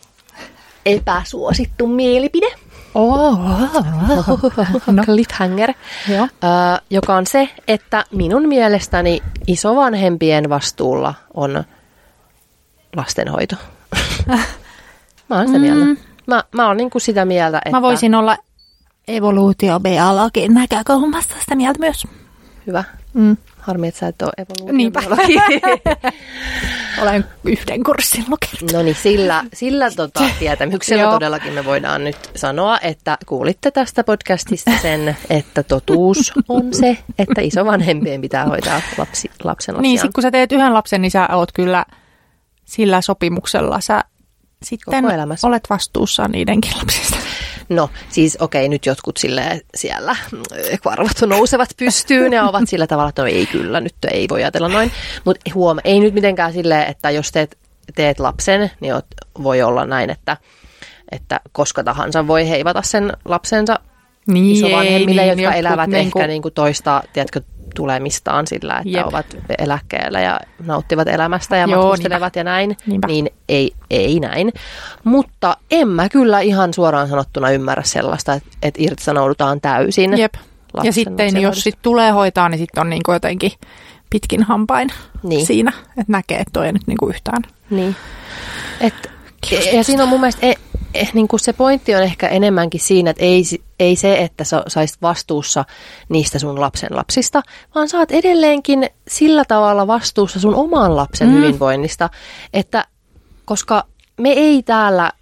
[0.87, 2.47] epäsuosittu mielipide.
[2.95, 3.39] Oh,
[4.93, 5.03] no.
[5.05, 5.73] cliffhanger,
[6.09, 6.25] Joo.
[6.25, 6.27] Ö,
[6.91, 11.65] joka on se, että minun mielestäni isovanhempien vastuulla on
[12.97, 13.57] lastenhoito.
[15.29, 15.65] mä oon sitä Mm.
[15.65, 16.01] mieltä.
[16.27, 17.71] Mä, mä oon niinku sitä mieltä, että...
[17.71, 18.37] Mä voisin olla
[19.09, 22.07] evoluutiobiologin näkökulmasta sitä mieltä myös.
[22.67, 22.85] Hyvä.
[23.15, 23.37] Mm.
[23.63, 24.33] Harmi, että sä et ole
[24.73, 25.01] Niinpä.
[25.01, 25.61] evoluutiobiologi.
[27.03, 28.73] Olen yhden kurssin lukenut.
[28.73, 34.71] No niin, sillä, sillä tota, tietämyksellä todellakin me voidaan nyt sanoa, että kuulitte tästä podcastista
[34.83, 39.83] sen, että totuus on se, että isovanhempien pitää hoitaa lapsi, lapsen lapsiaan.
[39.83, 41.85] Niin, sit kun sä teet yhden lapsen, niin sä oot kyllä
[42.65, 43.81] sillä sopimuksella.
[43.81, 44.05] Sä
[44.63, 45.05] sitten
[45.43, 47.17] olet vastuussa niidenkin lapsista.
[47.69, 50.43] No siis okei, nyt jotkut sille siellä mm,
[50.83, 54.69] karvat nousevat pystyyn ja ovat sillä tavalla, että no ei kyllä, nyt ei voi ajatella
[54.69, 54.93] noin.
[55.25, 57.59] Mutta huoma, ei nyt mitenkään silleen, että jos teet,
[57.95, 58.95] teet lapsen, niin
[59.43, 60.37] voi olla näin, että,
[61.13, 63.81] että koska tahansa voi heivata sen lapsensa
[64.27, 67.41] Niin, isovanhemmille, ei, jotka jotkut elävät niinku- ehkä niin kuin toista, tiedätkö,
[67.75, 69.07] tulemistaan sillä, että Jep.
[69.07, 69.27] Ovat
[69.59, 73.07] eläkkeellä ja nauttivat elämästä ja Joo, matkustelevat ja näin, Niinpä.
[73.07, 74.53] niin ei, ei näin.
[75.05, 80.19] Mutta en mä kyllä ihan suoraan sanottuna ymmärrä sellaista, että, että irtisanoudutaan täysin.
[80.19, 80.35] Jep.
[80.83, 83.53] Ja sitten jos sit tulee hoitaa, niin sitten on niinku jotenkin
[84.11, 84.89] pitkin hampain
[85.23, 85.47] Niin.
[85.47, 87.43] siinä, että näkee, että toi ei nyt niinku yhtään.
[87.71, 87.97] Niin.
[88.81, 88.95] Et,
[89.73, 90.55] ja siinä on mun mielestä e,
[90.95, 93.43] e, niin kuin se pointti on ehkä enemmänkin siinä, että ei,
[93.81, 95.65] ei se, että sä saisit vastuussa
[96.09, 97.43] niistä sun lapsen lapsista,
[97.75, 101.35] vaan oot edelleenkin sillä tavalla vastuussa sun oman lapsen mm.
[101.35, 102.11] hyvinvoinnista,
[102.53, 102.87] että
[103.45, 103.85] koska
[104.21, 105.13] me ei täällä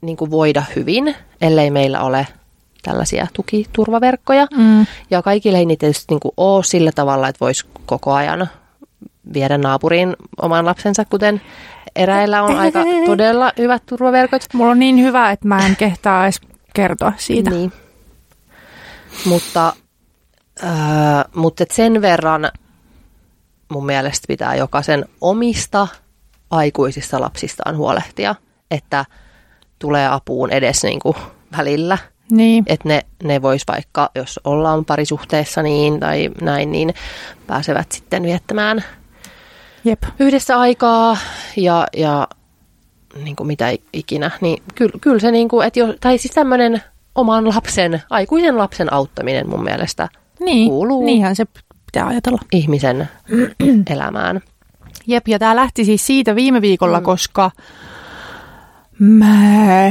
[0.00, 2.26] niin kuin voida hyvin, ellei meillä ole
[2.82, 4.46] tällaisia tukiturvaverkkoja.
[4.56, 4.86] Mm.
[5.10, 8.48] Ja kaikille ei niitä tietysti niin kuin ole sillä tavalla, että voisi koko ajan
[9.34, 11.40] viedä naapuriin oman lapsensa, kuten
[11.96, 14.42] eräillä on aika todella hyvät turvaverkot.
[14.52, 16.40] Mulla on niin hyvä, että mä en kehtaa edes
[16.74, 17.50] kertoa siitä.
[17.50, 17.72] Niin.
[19.24, 19.72] Mutta,
[20.64, 22.50] äh, mutta et sen verran
[23.68, 25.88] mun mielestä pitää jokaisen omista
[26.50, 28.34] aikuisista lapsistaan huolehtia,
[28.70, 29.04] että
[29.78, 31.16] tulee apuun edes niin kuin
[31.56, 31.98] välillä.
[32.30, 32.64] Niin.
[32.66, 36.94] Että ne, ne vois vaikka, jos ollaan parisuhteessa niin tai näin, niin
[37.46, 38.84] pääsevät sitten viettämään
[39.86, 40.02] Jep.
[40.18, 41.16] yhdessä aikaa
[41.56, 42.28] ja, ja
[43.24, 46.82] niin kuin mitä ikinä, niin kyllä, kyllä se niin kuin, että jo, tai siis tämmöinen
[47.14, 50.08] oman lapsen, aikuisen lapsen auttaminen mun mielestä
[50.40, 50.68] Niin.
[50.68, 51.04] Kuuluu.
[51.04, 51.44] Niinhän se
[51.86, 52.38] pitää ajatella.
[52.52, 53.08] ihmisen
[53.90, 54.40] elämään.
[55.06, 57.04] Jep, ja tämä lähti siis siitä viime viikolla, mm.
[57.04, 57.50] koska
[58.98, 59.90] mä,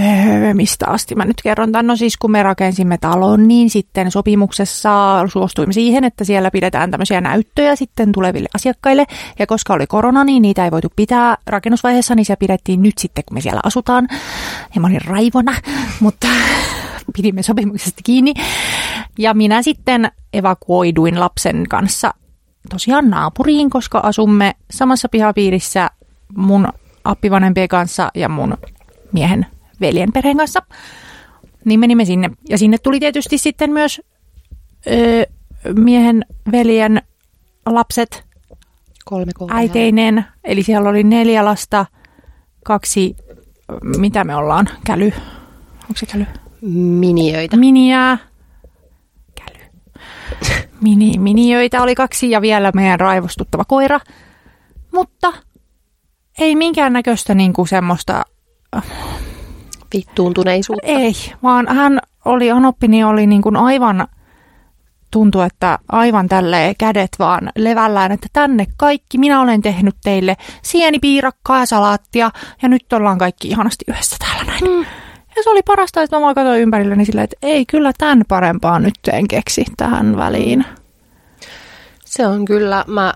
[0.53, 1.87] mistä asti mä nyt kerron tämän?
[1.87, 7.21] No siis kun me rakensimme talon, niin sitten sopimuksessa suostuimme siihen, että siellä pidetään tämmöisiä
[7.21, 9.05] näyttöjä sitten tuleville asiakkaille.
[9.39, 13.23] Ja koska oli korona, niin niitä ei voitu pitää rakennusvaiheessa, niin se pidettiin nyt sitten,
[13.27, 14.07] kun me siellä asutaan.
[14.75, 15.55] Ja mä olin raivona,
[15.99, 16.27] mutta
[17.17, 18.33] pidimme sopimuksesta kiinni.
[19.19, 22.13] Ja minä sitten evakuoiduin lapsen kanssa
[22.69, 25.89] tosiaan naapuriin, koska asumme samassa pihapiirissä
[26.37, 26.67] mun
[27.03, 28.57] appivanhempien kanssa ja mun
[29.11, 29.45] miehen
[29.81, 30.61] veljen perheen kanssa.
[31.65, 32.29] Niin menimme sinne.
[32.49, 34.01] Ja sinne tuli tietysti sitten myös
[34.87, 35.25] ö,
[35.79, 37.01] miehen veljen
[37.65, 38.25] lapset
[39.05, 39.53] Kolme kolme.
[39.55, 40.25] äiteineen.
[40.43, 41.85] Eli siellä oli neljä lasta,
[42.63, 43.15] kaksi,
[43.97, 45.11] mitä me ollaan, käly,
[45.81, 46.25] onko se käly?
[46.61, 47.57] Miniöitä.
[47.57, 48.17] Miniää.
[49.35, 49.63] Käly.
[50.81, 53.99] Mini, miniöitä oli kaksi ja vielä meidän raivostuttava koira.
[54.93, 55.33] Mutta
[56.39, 58.23] ei minkäännäköistä niinku semmoista,
[59.93, 60.87] Vittuuntuneisuutta.
[60.87, 61.13] ei,
[61.43, 64.07] vaan hän oli, Anoppini oli niinku aivan,
[65.11, 71.59] tuntui, että aivan tälle kädet vaan levällään, että tänne kaikki, minä olen tehnyt teille sienipiirakkaa
[71.59, 74.63] ja salaattia ja nyt ollaan kaikki ihanasti yhdessä täällä näin.
[74.63, 74.85] Mm.
[75.35, 78.79] Ja se oli parasta, että mä vaan katsoin ympärilleni silleen, että ei kyllä tämän parempaa
[78.79, 80.65] nyt en keksi tähän väliin.
[82.05, 83.13] Se on kyllä, mä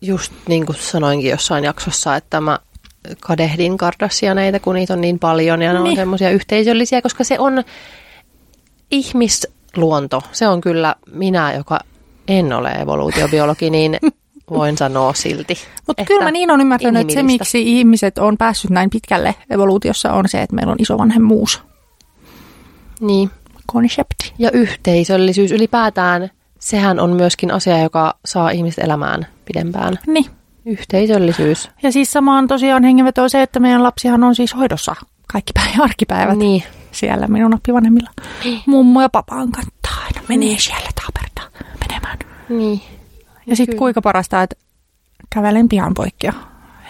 [0.00, 2.58] just niin kuin sanoinkin jossain jaksossa, että mä
[3.20, 5.96] kadehdin Kardashianeita, kun niitä on niin paljon ja ne on Niin.
[5.96, 7.64] semmoisia yhteisöllisiä, koska se on
[8.90, 10.22] ihmisluonto.
[10.32, 11.80] Se on kyllä minä, joka
[12.28, 13.96] en ole evoluutiobiologi, niin
[14.50, 15.54] voin sanoa silti.
[15.86, 20.12] Mutta kyllä mä niin on ymmärtänyt, että se miksi ihmiset on päässyt näin pitkälle evoluutiossa
[20.12, 21.62] on se, että meillä on isovanhemmuus
[23.00, 23.30] Niin.
[23.66, 24.32] konsepti.
[24.38, 29.98] Ja yhteisöllisyys ylipäätään, sehän on myöskin asia, joka saa ihmiset elämään pidempään.
[30.06, 30.26] Niin.
[30.66, 31.70] Yhteisöllisyys.
[31.82, 34.96] Ja siis sama on tosiaan hengenveto on se, että meidän lapsihan on siis hoidossa
[35.32, 36.62] kaikki päivä, arkipäivät Niin.
[36.92, 38.10] siellä minun appivanhemmilla.
[38.66, 40.20] Mummo ja papa on kantaa aina.
[40.28, 42.18] Menee siellä taapertaa menemään.
[42.48, 42.80] Niin.
[43.46, 44.56] Ja sitten kuinka parasta, että
[45.30, 46.32] kävelen pian poikki ja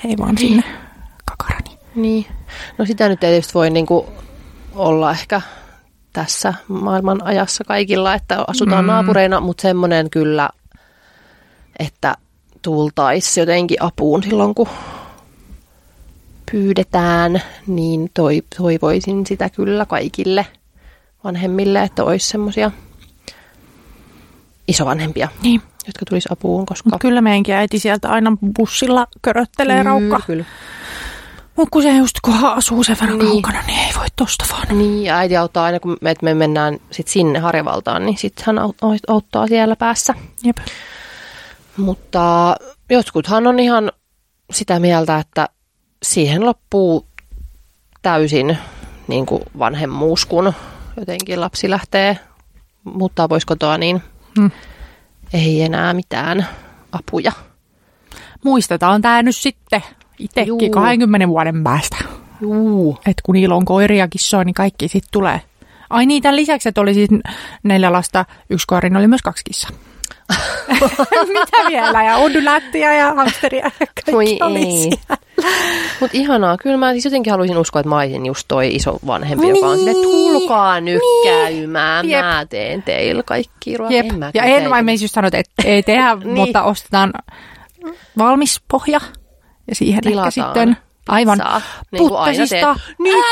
[0.05, 0.62] hei vaan sinne
[1.24, 1.79] kakarani.
[1.95, 2.27] Niin.
[2.79, 4.07] No sitä nyt ei tietysti voi niinku
[4.74, 5.41] olla ehkä
[6.12, 8.87] tässä maailman ajassa kaikilla, että asutaan mm.
[8.87, 10.51] naapureina, mutta semmoinen kyllä,
[11.79, 12.14] että
[12.66, 14.68] tultaisi jotenkin apuun silloin, kun
[16.52, 20.46] pyydetään, niin toi, toivoisin sitä kyllä kaikille
[21.24, 22.70] vanhemmille, että olisi semmoisia
[24.68, 25.62] isovanhempia, Niin.
[25.86, 26.90] jotka tulisi apuun, koska...
[26.90, 30.20] Mut kyllä meidänkin äiti sieltä aina bussilla köröttelee raukka.
[30.26, 30.44] Kyllä.
[31.56, 33.28] Mutta kun se just kun asuu sen verran Niin.
[33.42, 34.78] kaukana, niin ei voi tosta vaan.
[34.78, 38.58] Niin, ja äiti auttaa aina, kun me, me mennään sit sinne Harjavaltaan, niin sitten hän
[38.58, 40.14] aut- auttaa siellä päässä.
[40.44, 40.56] Jep.
[41.77, 42.57] Mutta
[42.91, 43.93] jotkuthan on ihan
[44.53, 45.49] sitä mieltä, että
[46.03, 47.07] siihen loppuu
[48.03, 48.59] täysin
[49.09, 50.53] niin kuin vanhemmuus, kun
[50.97, 52.18] jotenkin lapsi lähtee
[52.85, 54.03] muuttaa pois kotoa, niin
[54.39, 54.51] Hmm.
[55.33, 56.47] ei enää mitään
[56.93, 57.33] apuja.
[58.45, 59.97] Muistetaan tämä nyt sitten Juu.
[60.18, 61.97] itsekin 20 vuoden päästä.
[62.41, 62.99] Juu.
[63.07, 65.41] Että kun niillä on koiria ja kissoja, niin kaikki sitten tulee.
[65.91, 67.11] Ai niin, tämän lisäksi, että oli siis
[67.62, 69.70] neljä lasta, yksi koira, niin oli myös kaksi kissaa.
[71.29, 72.05] Mitä vielä?
[72.05, 74.24] Ja ondulättiä ja hamsteria ja kaikki Voi
[74.57, 74.77] ei.
[74.83, 75.16] siellä.
[76.01, 79.49] Mutta ihanaa, kyllä mä siis jotenkin haluaisin uskoa, että mä olisin just toi iso vanhempi,
[79.49, 79.95] joka on Niin.
[79.95, 81.29] silleen, tulkaa nyt Niin.
[81.29, 82.20] käymään, Jep.
[82.24, 83.93] mä teen teille kaikki ruoat.
[83.93, 84.07] Jep.
[84.07, 86.29] En mä Ja en vain me just sanonut, että ei tehdä, Niin.
[86.35, 87.12] mutta ostetaan
[88.18, 89.01] valmis pohja
[89.68, 90.77] ja siihen Tilataan ehkä sitten
[91.09, 92.66] aivan pizzaa, niin kuin aina teet.
[92.98, 93.24] Niin,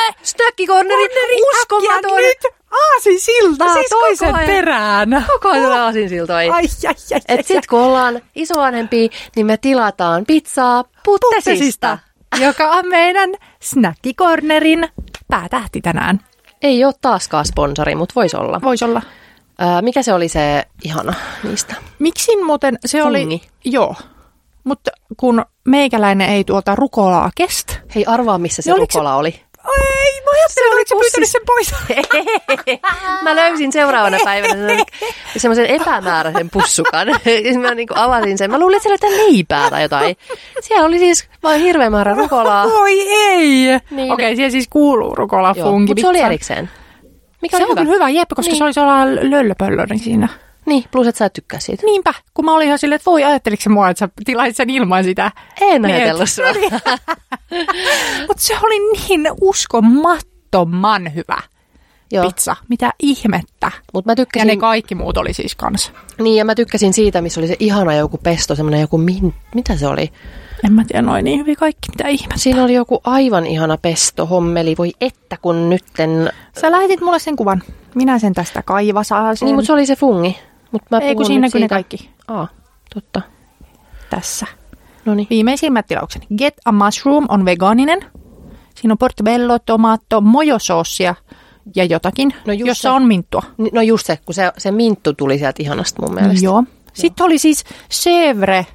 [1.61, 2.17] uskomaton.
[2.17, 2.39] Nyt
[2.71, 4.47] aasin siltaa Siis toisen koko ajan.
[4.51, 5.25] perään.
[5.33, 6.39] Koko ajan tulee aasinsiltoja.
[6.39, 11.99] Ai, ai, ai, ai, Et sit kun ollaan isovanhempia, niin me tilataan pizzaa puttesista.
[12.41, 14.89] joka on meidän snackikornerin
[15.29, 16.21] päätähti tänään.
[16.63, 18.61] Ei ole taaskaan sponsori, mutta voisi olla.
[18.63, 19.03] Voisi olla.
[19.59, 21.75] Ää, mikä se oli se ihana niistä?
[21.99, 23.21] Miksi muuten se oli...
[23.21, 23.43] Fungi.
[23.65, 23.95] Joo.
[24.65, 27.75] Mutta kun meikäläinen ei tuolta rukolaa kestä.
[27.95, 29.41] Hei, arvaa missä se Ja oliko se- rukola oli.
[29.65, 31.75] Ei, mä ajattelin, oli oliko se pyytänyt sen pois.
[33.25, 34.55] Mä löysin seuraavana päivänä
[35.37, 37.09] semmoisen- epämääräisen pussukan.
[37.63, 38.51] Mä niin avasin sen.
[38.51, 40.17] Mä luulin, että siellä oli leipää tai jotain.
[40.61, 42.65] Siellä oli siis vain hirveän määrä rukolaa.
[42.67, 43.67] Voi ei.
[43.91, 44.13] Niin.
[44.13, 45.91] Okei, okay, siihen siis kuuluu rukola Joo, fungi.
[45.91, 46.71] mutta se oli erikseen.
[47.43, 47.81] Mikä Se oli on hyvä?
[47.85, 48.59] kyllä hyvä, jep, koska Niin.
[48.59, 50.29] se oli sellainen löllöpöllöri siinä.
[50.67, 51.83] Niin, plus että sä et tykkää siitä.
[51.87, 54.71] Niinpä, kun mä olin ihan silleen, että voi ajatteliko se mua, että sä tilait sen
[54.71, 55.31] ilman sitä.
[55.61, 56.45] En Niin, ajatellut et- sua.
[58.29, 61.39] Mutta se oli niin uskomattoman hyvä
[62.13, 62.57] Joo, pizza.
[62.69, 63.71] Mitä ihmettä.
[63.95, 65.93] mutta mä Ja tykkäsin, ne kaikki muut oli siis kanssa.
[66.21, 69.77] niin, ja mä tykkäsin siitä, missä oli se ihana joku pesto, semmoinen joku, min, mitä
[69.77, 70.13] se oli?
[70.65, 72.39] En mä tiedä noin niin hyvin kaikki, mitä ihmettä.
[72.39, 77.37] Siinä oli joku aivan ihana pesto, hommeli, voi että kun nytten, Sä lähetit mulle sen
[77.37, 77.63] kuvan.
[77.95, 80.39] Minä sen tästä kaivasaan niin, mutta se oli se fungi.
[80.75, 82.11] Mut mä Ei kun puhun siinä nyt näkyy ne kaikki.
[82.29, 82.49] Aa,
[82.95, 83.21] totta.
[84.11, 84.47] Tässä.
[85.05, 85.27] No niin.
[85.31, 86.27] Viimeisimmät tilaukseni.
[86.39, 87.99] Get a Mushroom on vegaaninen.
[88.75, 91.15] Siinä on portobello, tomaatto, mojosoossia
[91.77, 92.89] ja jotakin, No jossa se.
[92.89, 93.43] on minttua.
[93.73, 96.45] No just se, kun se, se minttu tuli sieltä ihanasta mun mielestä.
[96.45, 96.65] Joo.
[96.93, 98.67] Sitten oli siis Chevre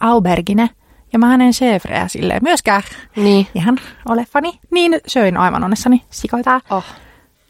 [0.00, 0.70] Aubergine.
[1.12, 2.82] Ja mä en Chevreä silleen myöskään
[3.16, 3.46] Niin.
[3.54, 3.78] ihan
[4.08, 4.58] ole fani.
[4.70, 6.60] Niin söin aivan onnessani sikoitää.
[6.70, 6.84] Oh,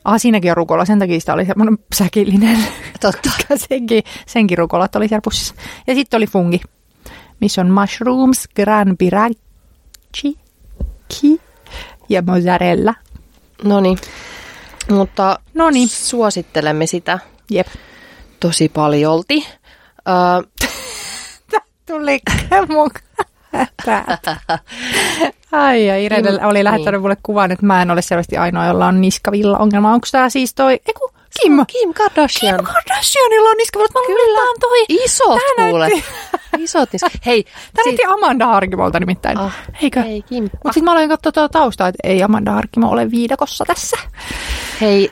[0.05, 2.59] Ah, siinäkin on rukola, sen takia sitä oli semmoinen säkillinen.
[3.01, 3.31] totta.
[3.69, 5.55] senkin, senkin rukolat oli siellä pussissa.
[5.87, 6.61] Ja sitten oli fungi,
[7.41, 10.39] missä on mushrooms, gran piraggi,
[11.09, 11.41] ki
[12.09, 12.95] ja mozzarella.
[13.65, 13.99] No niin.
[14.91, 15.89] Mutta Noniin.
[15.89, 17.19] suosittelemme sitä
[17.51, 17.67] Jep.
[18.41, 19.47] tosi paljolti.
[20.09, 20.69] Öö,
[21.87, 22.21] Tuli
[22.69, 22.91] mun
[23.87, 24.39] päät.
[25.53, 28.87] Ai ja Irene Kim- oli lähettänyt mulle kuvan, että mä en ole selvästi ainoa, jolla
[28.87, 29.93] on niskavilla ongelma.
[29.93, 31.11] Onko tämä siis toi, eiku,
[31.43, 32.57] Kim, Kim Kardashian.
[32.57, 34.85] Kim Kardashianilla on niskavilla, mä luulen, että tää on toi.
[34.89, 35.89] Isot Tää kuule.
[35.89, 36.05] näytti-
[36.59, 37.45] Isot nis- Hei,
[37.77, 39.39] Tämä sit- Amanda Harkimolta nimittäin.
[39.39, 40.01] Ah, Eikö?
[40.01, 40.43] Ei, Kim.
[40.45, 43.97] Mutta sitten mä aloin katsoa tuota taustaa, että ei Amanda Harkimo ole viidakossa tässä.
[44.81, 45.11] Hei,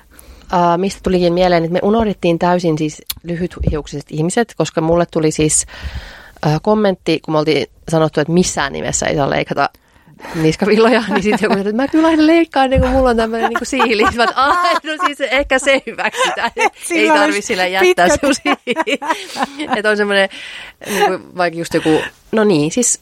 [0.54, 5.66] äh, mistä tulikin mieleen, että me unohdettiin täysin siis lyhythiuksiset ihmiset, koska mulle tuli siis
[6.46, 9.70] äh, kommentti, kun me oltiin sanottu, että missään nimessä ei saa leikata
[10.34, 13.48] niskavilloja, niin sitten joku sanoi, että mä kyllä aina leikkaan, niin kun mulla on tämmöinen
[13.50, 14.04] niin siili.
[14.14, 16.50] Mä, "Ai, no siis ehkä se hyväksytään.
[16.90, 18.98] ei tarvi sillä jättää sun siili.
[19.76, 20.28] että on semmoinen,
[20.86, 22.00] niin kuin, vaikka just joku,
[22.32, 23.00] no niin, siis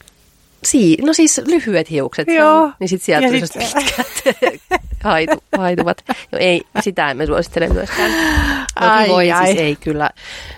[0.65, 2.25] Sii, no siis lyhyet hiukset.
[2.25, 2.61] se Joo.
[2.63, 3.53] On, niin sitten sieltä tuli sit-
[3.85, 4.07] pitkät
[5.03, 6.03] haitu, haituvat.
[6.31, 8.11] No ei, sitä emme suosittele myöskään.
[8.11, 9.45] No Ai, voi, ai.
[9.47, 10.09] siis ei kyllä,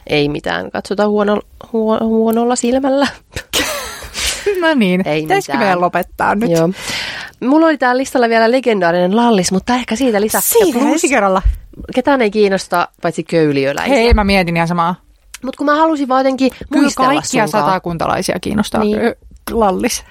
[0.07, 0.71] ei mitään.
[0.71, 1.41] Katsota huono,
[1.73, 3.07] huo, huonolla silmällä.
[4.61, 6.51] No niin, Ei pitäisikö meidän lopettaa nyt?
[6.51, 6.69] Joo.
[7.43, 10.41] Mulla oli täällä listalla vielä legendaarinen lallis, mutta ehkä siitä lisää.
[10.41, 11.41] Siitä plus, ensi kerralla.
[11.95, 13.95] ketään ei kiinnosta, paitsi köyliöläisiä.
[13.95, 14.95] Hei, mä mietin ihan samaa.
[15.43, 17.65] Mutta kun mä halusin vaan jotenkin Kyllä muistella kaikkia sunkaan.
[17.65, 18.83] satakuntalaisia kiinnostaa.
[18.83, 18.99] Niin.
[19.49, 19.59] Niin.
[19.59, 20.03] Lallis.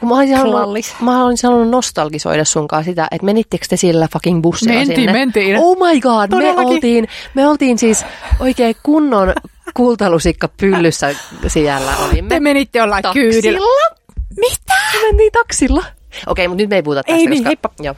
[0.00, 0.94] Kun mä olisin halunnut, Klallis.
[1.00, 5.12] mä olisin halunnut nostalgisoida sunkaan sitä, että menittekö te sillä fucking bussilla Mentiin, sinne?
[5.12, 5.58] mentiin.
[5.58, 8.04] Oh my god, me oltiin, me oltiin siis
[8.40, 9.32] oikein kunnon
[9.74, 11.14] kultalusikka pyllyssä
[11.46, 12.28] siellä olimme.
[12.28, 13.58] Te menitte jollain kyydillä.
[13.58, 13.96] Taksilla?
[14.36, 14.74] Mitä?
[14.92, 15.84] Me mentiin taksilla.
[16.26, 17.16] Okei, mutta nyt me ei puhuta tästä.
[17.18, 17.70] Ei niin, koska, heippa.
[17.80, 17.94] Joo.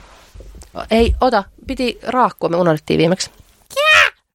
[0.91, 3.31] Ei, ota, piti raakkua, me unohdettiin viimeksi.